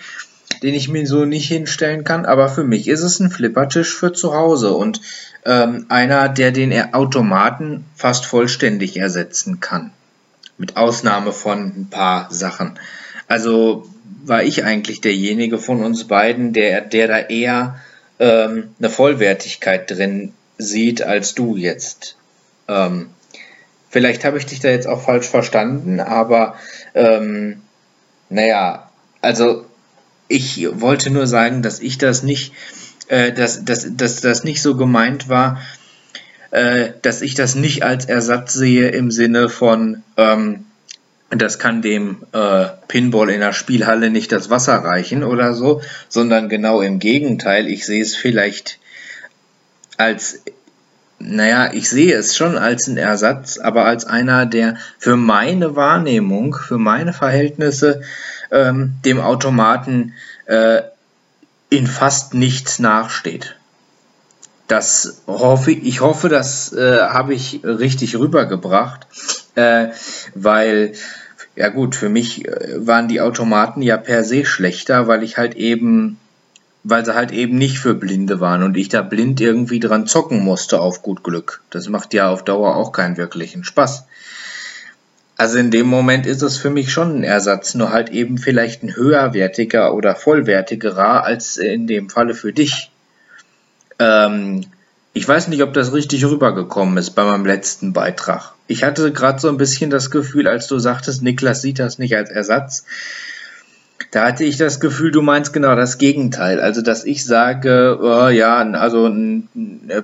[0.62, 2.26] den ich mir so nicht hinstellen kann.
[2.26, 5.00] Aber für mich ist es ein Flippertisch für zu Hause und
[5.44, 9.92] ähm, einer, der den Automaten fast vollständig ersetzen kann.
[10.56, 12.78] Mit Ausnahme von ein paar Sachen.
[13.28, 13.88] Also
[14.24, 17.80] war ich eigentlich derjenige von uns beiden, der, der da eher
[18.18, 22.16] ähm, eine Vollwertigkeit drin sieht als du jetzt.
[22.66, 23.11] Ähm,
[23.88, 26.56] vielleicht habe ich dich da jetzt auch falsch verstanden, aber
[26.94, 27.62] ähm,
[28.28, 28.90] naja,
[29.22, 29.64] also
[30.28, 32.52] ich wollte nur sagen, dass ich das nicht,
[33.08, 35.60] äh, dass, dass, dass das nicht so gemeint war,
[36.50, 40.64] äh, dass ich das nicht als Ersatz sehe im Sinne von, ähm,
[41.30, 46.48] das kann dem äh, Pinball in der Spielhalle nicht das Wasser reichen oder so, sondern
[46.48, 47.66] genau im Gegenteil.
[47.68, 48.78] Ich sehe es vielleicht
[49.98, 50.40] als,
[51.18, 56.54] naja, ich sehe es schon als einen Ersatz, aber als einer, der für meine Wahrnehmung,
[56.54, 58.00] für meine Verhältnisse
[58.51, 60.14] ähm, dem Automaten
[60.46, 60.82] äh,
[61.70, 63.57] in fast nichts nachsteht.
[64.66, 69.07] Das hoffe ich, hoffe, das äh, habe ich richtig rübergebracht,
[69.55, 69.88] äh,
[70.34, 70.92] weil
[71.59, 75.57] ja gut, für mich äh, waren die Automaten ja per se schlechter, weil ich halt
[75.57, 76.18] eben,
[76.84, 80.44] weil sie halt eben nicht für Blinde waren und ich da blind irgendwie dran zocken
[80.44, 81.62] musste auf gut Glück.
[81.70, 84.05] Das macht ja auf Dauer auch keinen wirklichen Spaß.
[85.39, 88.82] Also in dem Moment ist es für mich schon ein Ersatz, nur halt eben vielleicht
[88.82, 92.91] ein höherwertiger oder vollwertigerer als in dem Falle für dich.
[94.01, 94.64] Ähm,
[95.12, 98.55] ich weiß nicht, ob das richtig rübergekommen ist bei meinem letzten Beitrag.
[98.66, 102.16] Ich hatte gerade so ein bisschen das Gefühl, als du sagtest, Niklas sieht das nicht
[102.16, 102.84] als Ersatz.
[104.11, 106.61] Da hatte ich das Gefühl, du meinst genau das Gegenteil.
[106.61, 109.49] Also, dass ich sage, oh, ja, also ein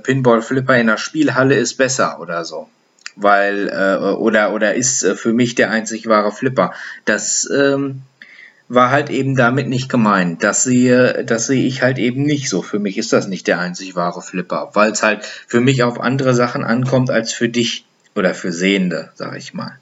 [0.02, 2.68] Pinball-Flipper in der Spielhalle ist besser oder so.
[3.16, 6.72] Weil äh, oder oder ist äh, für mich der einzig wahre Flipper.
[7.04, 8.02] Das ähm,
[8.68, 10.42] war halt eben damit nicht gemeint.
[10.42, 12.62] Das sehe, das sehe ich halt eben nicht so.
[12.62, 16.00] Für mich ist das nicht der einzig wahre Flipper, weil es halt für mich auf
[16.00, 17.84] andere Sachen ankommt als für dich
[18.14, 19.78] oder für Sehende, sag ich mal.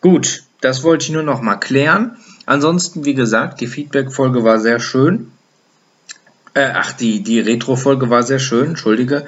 [0.00, 2.16] Gut, das wollte ich nur noch mal klären.
[2.46, 5.30] Ansonsten, wie gesagt, die Feedback-Folge war sehr schön.
[6.54, 9.26] Äh, ach, die, die Retro-Folge war sehr schön, entschuldige.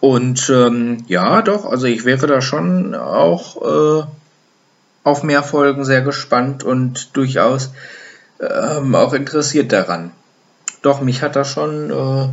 [0.00, 4.04] Und ähm, ja, doch, also ich wäre da schon auch äh,
[5.04, 7.70] auf mehr Folgen sehr gespannt und durchaus
[8.40, 10.12] ähm, auch interessiert daran.
[10.82, 12.28] Doch, mich hat das schon, äh,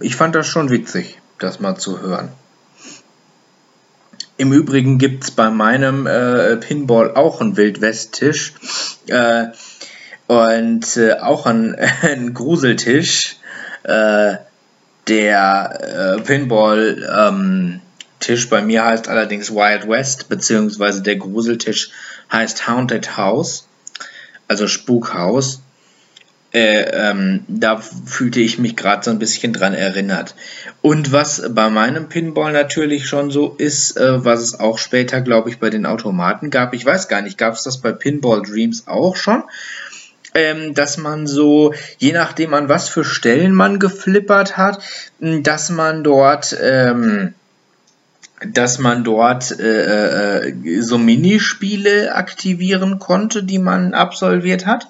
[0.00, 2.30] ich fand das schon witzig, das mal zu hören.
[4.38, 8.54] Im Übrigen gibt es bei meinem äh, Pinball auch einen Wildwest-Tisch
[9.08, 9.48] äh,
[10.26, 13.36] und äh, auch einen, einen Gruseltisch.
[13.84, 14.36] Äh,
[15.08, 17.80] der äh, Pinball ähm,
[18.22, 21.90] Tisch bei mir heißt allerdings Wild West, beziehungsweise der Gruseltisch
[22.30, 23.66] heißt Haunted House,
[24.48, 25.60] also Spukhaus.
[26.52, 30.34] Äh, ähm, da fühlte ich mich gerade so ein bisschen dran erinnert.
[30.82, 35.48] Und was bei meinem Pinball natürlich schon so ist, äh, was es auch später, glaube
[35.48, 38.86] ich, bei den Automaten gab, ich weiß gar nicht, gab es das bei Pinball Dreams
[38.86, 39.42] auch schon?
[40.34, 44.82] Ähm, dass man so, je nachdem an was für Stellen man geflippert hat,
[45.20, 47.34] dass man dort ähm,
[48.50, 54.88] dass man dort äh, äh, so Minispiele aktivieren konnte, die man absolviert hat.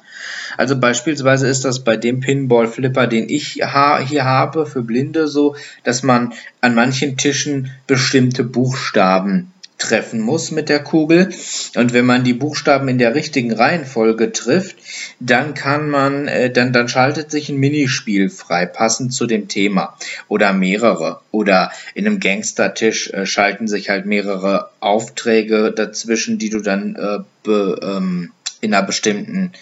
[0.56, 5.28] Also beispielsweise ist das bei dem Pinball Flipper, den ich ha hier habe für Blinde
[5.28, 9.51] so, dass man an manchen Tischen bestimmte Buchstaben
[9.82, 11.30] treffen muss mit der Kugel.
[11.74, 14.76] Und wenn man die Buchstaben in der richtigen Reihenfolge trifft,
[15.18, 19.96] dann kann man, äh, dann, dann schaltet sich ein Minispiel frei, passend zu dem Thema.
[20.28, 21.20] Oder mehrere.
[21.32, 27.18] Oder in einem Gangstertisch äh, schalten sich halt mehrere Aufträge dazwischen, die du dann äh,
[27.42, 29.52] be, ähm, in einer bestimmten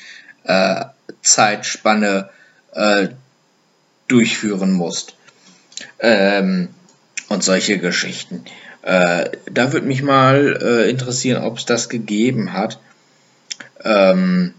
[0.44, 0.84] äh,
[1.22, 2.28] Zeitspanne
[2.72, 3.08] äh,
[4.08, 5.16] durchführen musst.
[5.98, 6.68] Ähm,
[7.28, 8.44] und solche Geschichten.
[8.82, 12.78] Äh, da würde mich mal äh, interessieren, ob es das gegeben hat.
[13.84, 14.54] Ähm,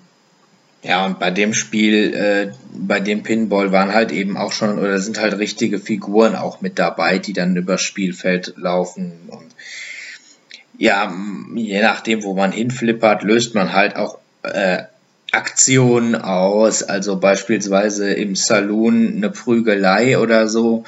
[0.83, 4.99] ja, und bei dem Spiel, äh, bei dem Pinball waren halt eben auch schon, oder
[4.99, 9.13] sind halt richtige Figuren auch mit dabei, die dann übers Spielfeld laufen.
[9.27, 9.55] Und
[10.77, 11.13] ja,
[11.55, 14.83] je nachdem, wo man hinflippert, löst man halt auch äh,
[15.31, 16.81] Aktionen aus.
[16.81, 20.83] Also beispielsweise im Saloon eine Prügelei oder so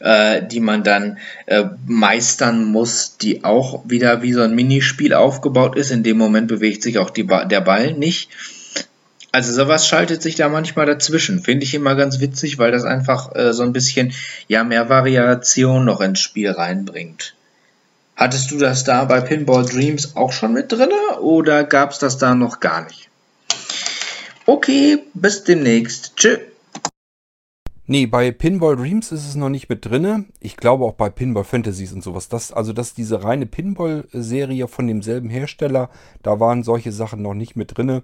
[0.00, 5.76] äh, die man dann äh, meistern muss, die auch wieder wie so ein Minispiel aufgebaut
[5.76, 5.90] ist.
[5.90, 8.28] In dem Moment bewegt sich auch ba der Ball nicht.
[9.32, 11.40] Also sowas schaltet sich da manchmal dazwischen.
[11.40, 14.12] Finde ich immer ganz witzig, weil das einfach äh, so ein bisschen
[14.46, 17.34] ja mehr Variation noch ins Spiel reinbringt.
[18.16, 20.90] Hattest du das da bei Pinball Dreams auch schon mit drin
[21.20, 23.08] oder gab es das da noch gar nicht?
[24.46, 26.14] Okay, bis demnächst.
[26.16, 26.38] Tschüss.
[27.86, 30.24] Nee, bei Pinball Dreams ist es noch nicht mit drinne.
[30.40, 32.30] Ich glaube auch bei Pinball Fantasies und sowas.
[32.30, 35.90] Das, also das diese reine Pinball-Serie von demselben Hersteller,
[36.22, 38.02] da waren solche Sachen noch nicht mit drinne.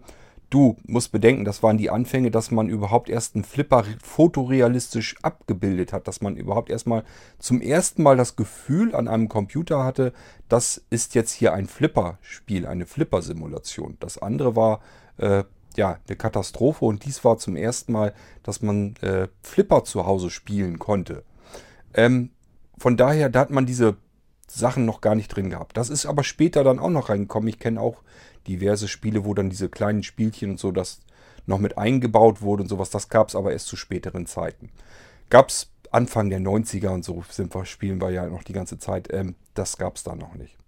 [0.51, 5.95] Du musst bedenken, das waren die Anfänge, dass man überhaupt erst einen Flipper fotorealistisch abgebildet
[5.95, 7.05] hat, dass man überhaupt erstmal
[7.39, 10.13] zum ersten Mal das Gefühl an einem Computer hatte,
[10.51, 13.97] das ist jetzt hier ein Flipper-Spiel, eine Flipper-Simulation.
[13.99, 14.81] Das andere war
[15.17, 15.45] äh,
[15.77, 20.31] ja, eine Katastrophe und dies war zum ersten Mal, dass man äh, Flipper zu Hause
[20.31, 21.23] spielen konnte.
[21.95, 22.31] Ähm,
[22.79, 23.97] von daher, da hat man diese
[24.49, 25.77] Sachen noch gar nicht drin gehabt.
[25.77, 27.49] Das ist aber später dann auch noch reingekommen.
[27.49, 28.03] Ich kenne auch
[28.47, 31.01] diverse Spiele, wo dann diese kleinen Spielchen und so das
[31.47, 32.91] noch mit eingebaut wurde und sowas.
[32.91, 34.71] Das gab es aber erst zu späteren Zeiten.
[35.29, 38.79] Gab es Anfang der 90er und so sind wir, spielen wir ja noch die ganze
[38.79, 39.13] Zeit.
[39.13, 40.60] Ähm, das gab es da noch nicht.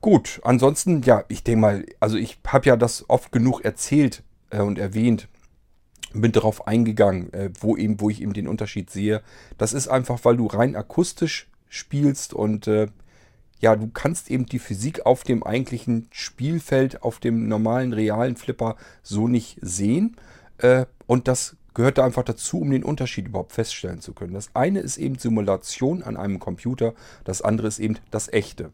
[0.00, 4.60] Gut, ansonsten, ja, ich denke mal, also ich habe ja das oft genug erzählt äh,
[4.60, 5.28] und erwähnt,
[6.14, 9.22] bin darauf eingegangen, äh, wo, eben, wo ich eben den Unterschied sehe.
[9.58, 12.88] Das ist einfach, weil du rein akustisch spielst und äh,
[13.60, 18.76] ja, du kannst eben die Physik auf dem eigentlichen Spielfeld, auf dem normalen, realen Flipper
[19.02, 20.16] so nicht sehen.
[20.58, 24.32] Äh, und das gehört da einfach dazu, um den Unterschied überhaupt feststellen zu können.
[24.32, 26.94] Das eine ist eben Simulation an einem Computer,
[27.24, 28.72] das andere ist eben das echte.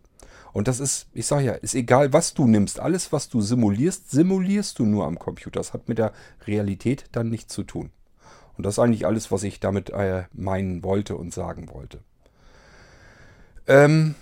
[0.57, 2.81] Und das ist, ich sage ja, ist egal, was du nimmst.
[2.81, 5.61] Alles, was du simulierst, simulierst du nur am Computer.
[5.61, 6.15] Das hat mit der
[6.47, 7.91] Realität dann nichts zu tun.
[8.57, 11.99] Und das ist eigentlich alles, was ich damit äh, meinen wollte und sagen wollte.
[13.67, 14.15] Ähm,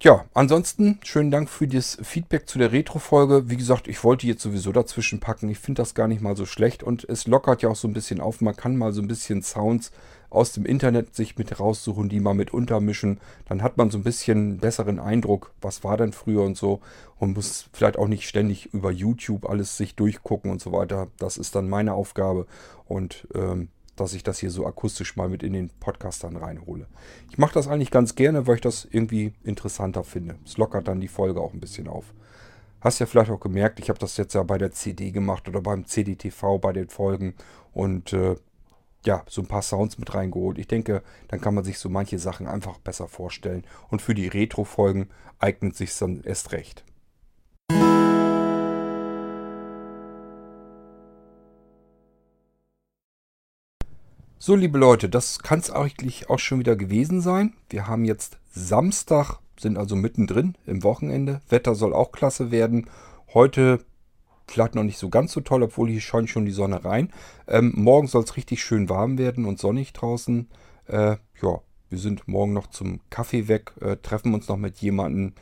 [0.00, 3.50] ja, ansonsten schönen Dank für das Feedback zu der Retro-Folge.
[3.50, 5.48] Wie gesagt, ich wollte jetzt sowieso dazwischen packen.
[5.48, 7.94] Ich finde das gar nicht mal so schlecht und es lockert ja auch so ein
[7.94, 8.42] bisschen auf.
[8.42, 9.90] Man kann mal so ein bisschen Sounds
[10.32, 13.20] aus dem Internet sich mit raussuchen, die mal mit untermischen.
[13.46, 16.80] Dann hat man so ein bisschen besseren Eindruck, was war denn früher und so.
[17.18, 21.08] Und muss vielleicht auch nicht ständig über YouTube alles sich durchgucken und so weiter.
[21.18, 22.46] Das ist dann meine Aufgabe.
[22.86, 26.86] Und ähm, dass ich das hier so akustisch mal mit in den Podcast dann reinhole.
[27.30, 30.36] Ich mache das eigentlich ganz gerne, weil ich das irgendwie interessanter finde.
[30.46, 32.06] Es lockert dann die Folge auch ein bisschen auf.
[32.80, 35.60] Hast ja vielleicht auch gemerkt, ich habe das jetzt ja bei der CD gemacht oder
[35.60, 37.34] beim CDTV bei den Folgen
[37.72, 38.34] und äh,
[39.04, 40.58] ja, so ein paar Sounds mit reingeholt.
[40.58, 43.64] Ich denke, dann kann man sich so manche Sachen einfach besser vorstellen.
[43.88, 46.84] Und für die Retro-Folgen eignet sich dann erst recht.
[54.38, 57.54] So, liebe Leute, das kann es eigentlich auch schon wieder gewesen sein.
[57.70, 61.40] Wir haben jetzt Samstag, sind also mittendrin im Wochenende.
[61.48, 62.90] Wetter soll auch klasse werden.
[63.34, 63.84] Heute
[64.46, 67.12] vielleicht noch nicht so ganz so toll, obwohl hier scheint schon die Sonne rein.
[67.48, 70.48] Ähm, morgen soll es richtig schön warm werden und sonnig draußen.
[70.86, 75.34] Äh, ja, wir sind morgen noch zum Kaffee weg, äh, treffen uns noch mit jemandem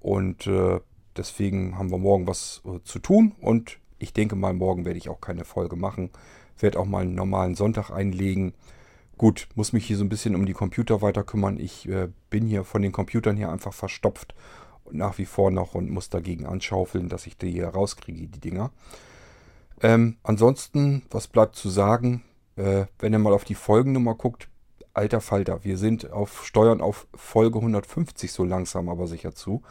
[0.00, 0.80] und äh,
[1.16, 5.08] deswegen haben wir morgen was äh, zu tun und ich denke mal, morgen werde ich
[5.08, 6.10] auch keine Folge machen.
[6.58, 8.54] Werde auch mal einen normalen Sonntag einlegen.
[9.18, 11.58] Gut, muss mich hier so ein bisschen um die Computer weiter kümmern.
[11.58, 14.34] Ich äh, bin hier von den Computern hier einfach verstopft
[14.90, 18.70] nach wie vor noch und muss dagegen anschaufeln, dass ich die hier rauskriege, die Dinger.
[19.82, 22.22] Ähm, ansonsten, was bleibt zu sagen?
[22.56, 24.48] Äh, wenn ihr mal auf die Folgennummer guckt,
[24.94, 29.62] alter Falter, wir sind auf Steuern auf Folge 150 so langsam aber sicher zu.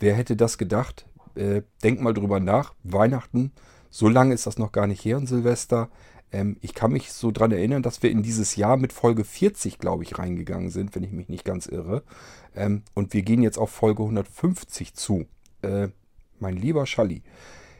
[0.00, 1.06] Wer hätte das gedacht?
[1.36, 2.74] Äh, denkt mal drüber nach.
[2.82, 3.52] Weihnachten,
[3.90, 5.88] so lange ist das noch gar nicht her und Silvester.
[6.32, 9.78] Ähm, ich kann mich so dran erinnern, dass wir in dieses Jahr mit Folge 40,
[9.78, 12.02] glaube ich, reingegangen sind, wenn ich mich nicht ganz irre.
[12.56, 15.26] Ähm, und wir gehen jetzt auf Folge 150 zu.
[15.60, 15.88] Äh,
[16.40, 17.22] mein lieber Schalli.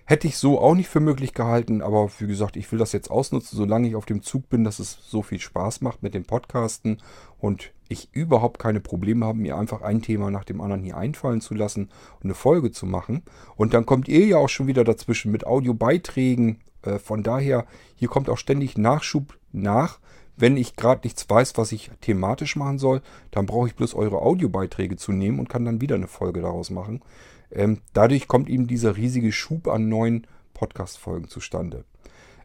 [0.05, 3.11] Hätte ich so auch nicht für möglich gehalten, aber wie gesagt, ich will das jetzt
[3.11, 6.24] ausnutzen, solange ich auf dem Zug bin, dass es so viel Spaß macht mit dem
[6.24, 6.98] Podcasten
[7.38, 11.40] und ich überhaupt keine Probleme habe, mir einfach ein Thema nach dem anderen hier einfallen
[11.40, 13.22] zu lassen und eine Folge zu machen.
[13.55, 18.09] Und dann kommt ihr ja auch schon wieder dazwischen mit Audiobeiträgen äh, von daher, hier
[18.09, 19.99] kommt auch ständig Nachschub nach.
[20.37, 24.22] Wenn ich gerade nichts weiß, was ich thematisch machen soll, dann brauche ich bloß eure
[24.22, 27.03] Audiobeiträge zu nehmen und kann dann wieder eine Folge daraus machen.
[27.51, 31.85] Ähm, dadurch kommt eben dieser riesige Schub an neuen Podcast-Folgen zustande.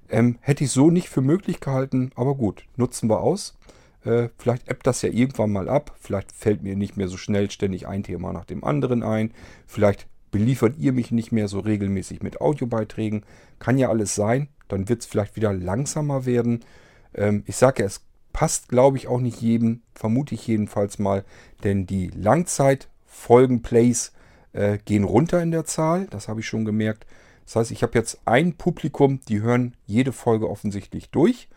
[0.09, 3.57] Ähm, hätte ich so nicht für möglich gehalten, aber gut, nutzen wir aus.
[4.03, 5.95] Äh, vielleicht ebbt das ja irgendwann mal ab.
[5.99, 9.33] Vielleicht fällt mir nicht mehr so schnell ständig ein Thema nach dem anderen ein.
[9.65, 13.23] Vielleicht beliefert ihr mich nicht mehr so regelmäßig mit Audiobeiträgen.
[13.59, 14.49] Kann ja alles sein.
[14.67, 16.65] Dann wird es vielleicht wieder langsamer werden.
[17.13, 18.01] Ähm, ich sage ja, es
[18.33, 19.81] passt, glaube ich, auch nicht jedem.
[19.95, 21.23] Vermute ich jedenfalls mal.
[21.63, 24.11] Denn die Langzeit-Folgen-Plays
[24.53, 26.07] äh, gehen runter in der Zahl.
[26.09, 27.05] Das habe ich schon gemerkt.
[27.45, 31.47] Das heißt, ich habe jetzt ein Publikum, die hören jede Folge offensichtlich durch.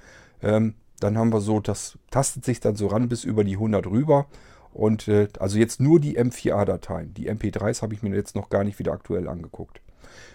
[0.41, 3.87] Ähm, dann haben wir so, das tastet sich dann so ran bis über die 100
[3.87, 4.27] rüber.
[4.73, 7.15] Und äh, also jetzt nur die M4A-Dateien.
[7.15, 9.81] Die MP3s habe ich mir jetzt noch gar nicht wieder aktuell angeguckt.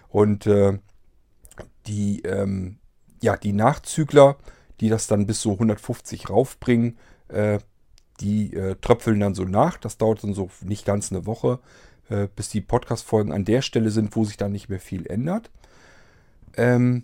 [0.10, 0.78] Und äh,
[1.88, 2.78] die, ähm,
[3.22, 4.38] ja, die Nachzügler,
[4.80, 6.98] die das dann bis so 150 raufbringen,
[7.30, 7.60] äh,
[8.20, 9.78] die äh, tröpfeln dann so nach.
[9.78, 11.60] Das dauert dann so nicht ganz eine Woche,
[12.10, 15.50] äh, bis die Podcast-Folgen an der Stelle sind, wo sich dann nicht mehr viel ändert.
[16.58, 17.04] Ähm,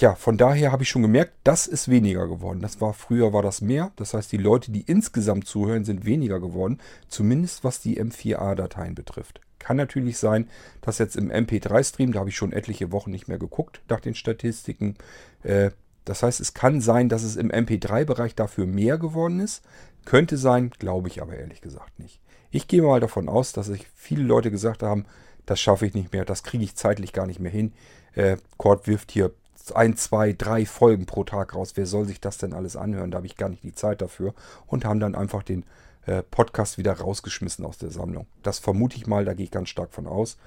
[0.00, 2.60] ja, von daher habe ich schon gemerkt, das ist weniger geworden.
[2.60, 3.92] Das war früher war das mehr.
[3.96, 6.78] Das heißt, die Leute, die insgesamt zuhören, sind weniger geworden.
[7.08, 9.42] Zumindest was die M4A-Dateien betrifft.
[9.58, 10.48] Kann natürlich sein,
[10.80, 14.14] dass jetzt im MP3-Stream, da habe ich schon etliche Wochen nicht mehr geguckt nach den
[14.14, 14.96] Statistiken.
[15.42, 15.70] Äh,
[16.06, 19.62] das heißt, es kann sein, dass es im MP3-Bereich dafür mehr geworden ist.
[20.06, 22.20] Könnte sein, glaube ich aber ehrlich gesagt nicht.
[22.50, 25.04] Ich gehe mal davon aus, dass sich viele Leute gesagt haben,
[25.44, 27.74] das schaffe ich nicht mehr, das kriege ich zeitlich gar nicht mehr hin.
[28.14, 29.30] Äh, Cord wirft hier
[29.74, 31.72] ein, zwei, drei Folgen pro Tag raus.
[31.74, 33.10] Wer soll sich das denn alles anhören?
[33.10, 34.34] Da habe ich gar nicht die Zeit dafür.
[34.66, 35.64] Und haben dann einfach den
[36.06, 38.26] äh, Podcast wieder rausgeschmissen aus der Sammlung.
[38.42, 40.38] Das vermute ich mal, da gehe ich ganz stark von aus.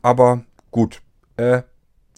[0.00, 1.02] Aber gut,
[1.36, 1.62] äh,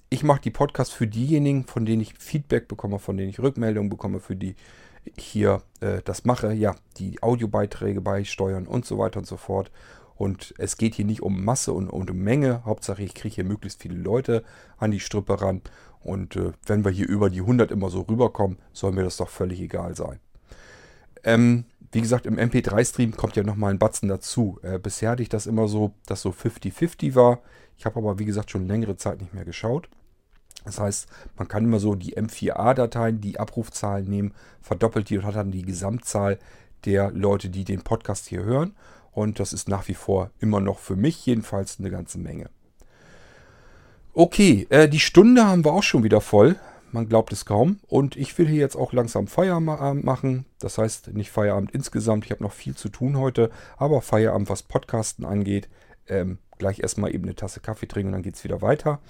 [0.09, 3.91] ich mache die Podcasts für diejenigen, von denen ich Feedback bekomme, von denen ich Rückmeldungen
[3.91, 4.55] bekomme, für die
[5.17, 6.53] ich hier äh, das mache.
[6.53, 9.71] Ja, die Audiobeiträge beisteuern und so weiter und so fort.
[10.17, 12.65] Und es geht hier nicht um Masse und, und um Menge.
[12.65, 14.45] Hauptsache, ich kriege hier möglichst viele Leute
[14.79, 15.61] an die Strippe ran.
[16.05, 19.31] Und äh, wenn wir hier über die 100 immer so rüberkommen, soll mir das doch
[19.31, 20.21] völlig egal sein.
[21.25, 24.59] Ähm, wie gesagt, im MP3-Stream kommt ja nochmal ein Batzen dazu.
[24.63, 27.41] Äh, bisher hatte ich das immer so, dass so 50-50 war.
[27.79, 29.89] Ich habe aber, wie gesagt, schon längere Zeit nicht mehr geschaut.
[30.65, 35.37] Das heißt, man kann immer so die M4A-Dateien, die Abrufzahlen nehmen, verdoppelt die und hat
[35.37, 36.39] dann die Gesamtzahl
[36.85, 38.75] der Leute, die den Podcast hier hören.
[39.13, 42.51] Und das ist nach wie vor immer noch für mich jedenfalls eine ganze Menge.
[44.17, 46.55] Okay, äh, die Stunde haben wir auch schon wieder voll.
[46.93, 47.81] man glaubt es kaum.
[47.89, 50.47] Und ich will hier jetzt auch langsam Feierabend machen.
[50.61, 52.25] Das heißt nicht Feierabend insgesamt.
[52.25, 53.51] Ich habe noch viel zu tun heute.
[53.77, 55.69] Aber Feierabend, was Podcasten angeht.
[56.07, 59.01] Ähm, gleich erstmal eben eine Tasse Kaffee trinken und dann geht es wieder weiter.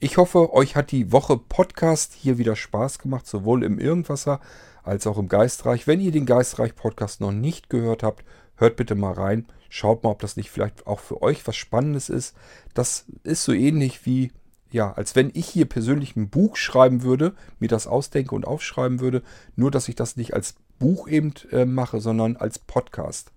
[0.00, 4.40] Ich hoffe, euch hat die Woche Podcast hier wieder Spaß gemacht, sowohl im Irgendwasser
[4.82, 5.86] als auch im Geistreich.
[5.86, 8.22] Wenn ihr den Geistreich Podcast noch nicht gehört habt,
[8.56, 9.46] hört bitte mal rein.
[9.70, 12.36] Schaut mal, ob das nicht vielleicht auch für euch was Spannendes ist.
[12.74, 14.30] Das ist so ähnlich wie,
[14.72, 19.00] ja, als wenn ich hier persönlich ein Buch schreiben würde, mir das ausdenke und aufschreiben
[19.00, 19.22] würde.
[19.54, 23.32] Nur, dass ich das nicht als Buch eben äh, mache, sondern als Podcast.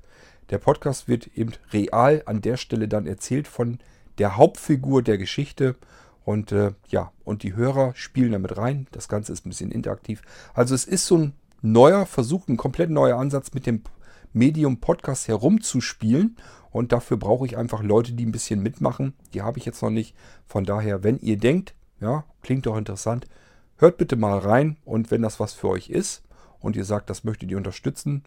[0.49, 3.79] Der Podcast wird eben real an der Stelle dann erzählt von
[4.17, 5.75] der Hauptfigur der Geschichte.
[6.23, 8.87] Und äh, ja, und die Hörer spielen damit rein.
[8.91, 10.21] Das Ganze ist ein bisschen interaktiv.
[10.53, 13.83] Also es ist so ein neuer Versuch, ein komplett neuer Ansatz mit dem
[14.31, 16.37] Medium Podcast herumzuspielen.
[16.75, 19.13] Und dafür brauche ich einfach Leute, die ein bisschen mitmachen.
[19.33, 20.13] Die habe ich jetzt noch nicht.
[20.45, 23.27] Von daher, wenn ihr denkt, ja, klingt doch interessant,
[23.77, 24.75] hört bitte mal rein.
[24.83, 26.23] Und wenn das was für euch ist
[26.59, 28.23] und ihr sagt, das möchtet ihr unterstützen,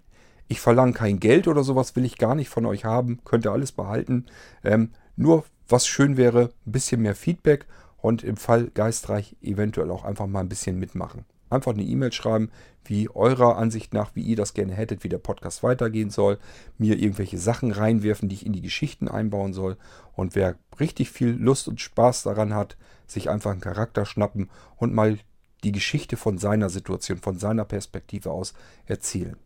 [0.47, 3.21] ich verlange kein Geld oder sowas, will ich gar nicht von euch haben.
[3.27, 4.25] Könnt ihr alles behalten.
[4.65, 7.67] Ähm, nur was schön wäre, ein bisschen mehr Feedback
[7.99, 11.27] und im Fall geistreich eventuell auch einfach mal ein bisschen mitmachen.
[11.51, 12.51] Einfach eine E-Mail schreiben,
[12.85, 16.39] wie eurer Ansicht nach, wie ihr das gerne hättet, wie der Podcast weitergehen soll,
[16.79, 19.77] mir irgendwelche Sachen reinwerfen, die ich in die Geschichten einbauen soll.
[20.15, 22.77] Und wer richtig viel Lust und Spaß daran hat,
[23.07, 25.19] sich einfach einen Charakter schnappen und mal
[25.65, 28.55] die Geschichte von seiner Situation, von seiner Perspektive aus
[28.87, 29.37] erzählen.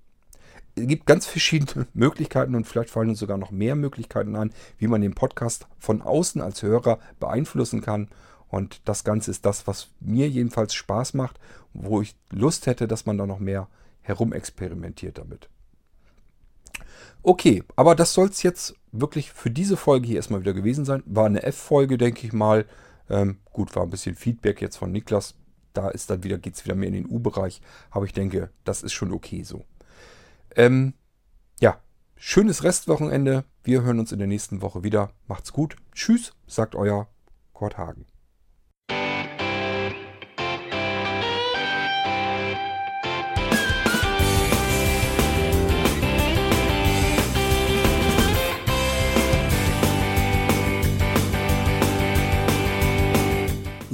[0.74, 4.86] Es gibt ganz verschiedene Möglichkeiten und vielleicht fallen uns sogar noch mehr Möglichkeiten an, wie
[4.86, 8.09] man den Podcast von außen als Hörer beeinflussen kann.
[8.53, 11.40] Und das Ganze ist das, was mir jedenfalls Spaß macht,
[11.72, 13.66] wo ich Lust hätte, dass man da noch mehr
[14.03, 15.48] herumexperimentiert damit.
[17.22, 21.03] Okay, aber das soll es jetzt wirklich für diese Folge hier erstmal wieder gewesen sein.
[21.07, 22.66] War eine F-Folge, denke ich mal.
[23.09, 25.34] Ähm, gut, war ein bisschen Feedback jetzt von Niklas.
[25.72, 27.62] Da ist dann wieder, geht es wieder mehr in den U-Bereich.
[27.90, 29.64] Aber ich denke, das ist schon okay so.
[30.57, 30.92] Ähm,
[31.59, 31.80] ja,
[32.16, 33.44] schönes Restwochenende.
[33.64, 35.11] Wir hören uns in der nächsten Woche wieder.
[35.26, 35.76] Macht's gut.
[35.94, 37.09] Tschüss, sagt euer
[37.55, 38.05] Kurt Hagen.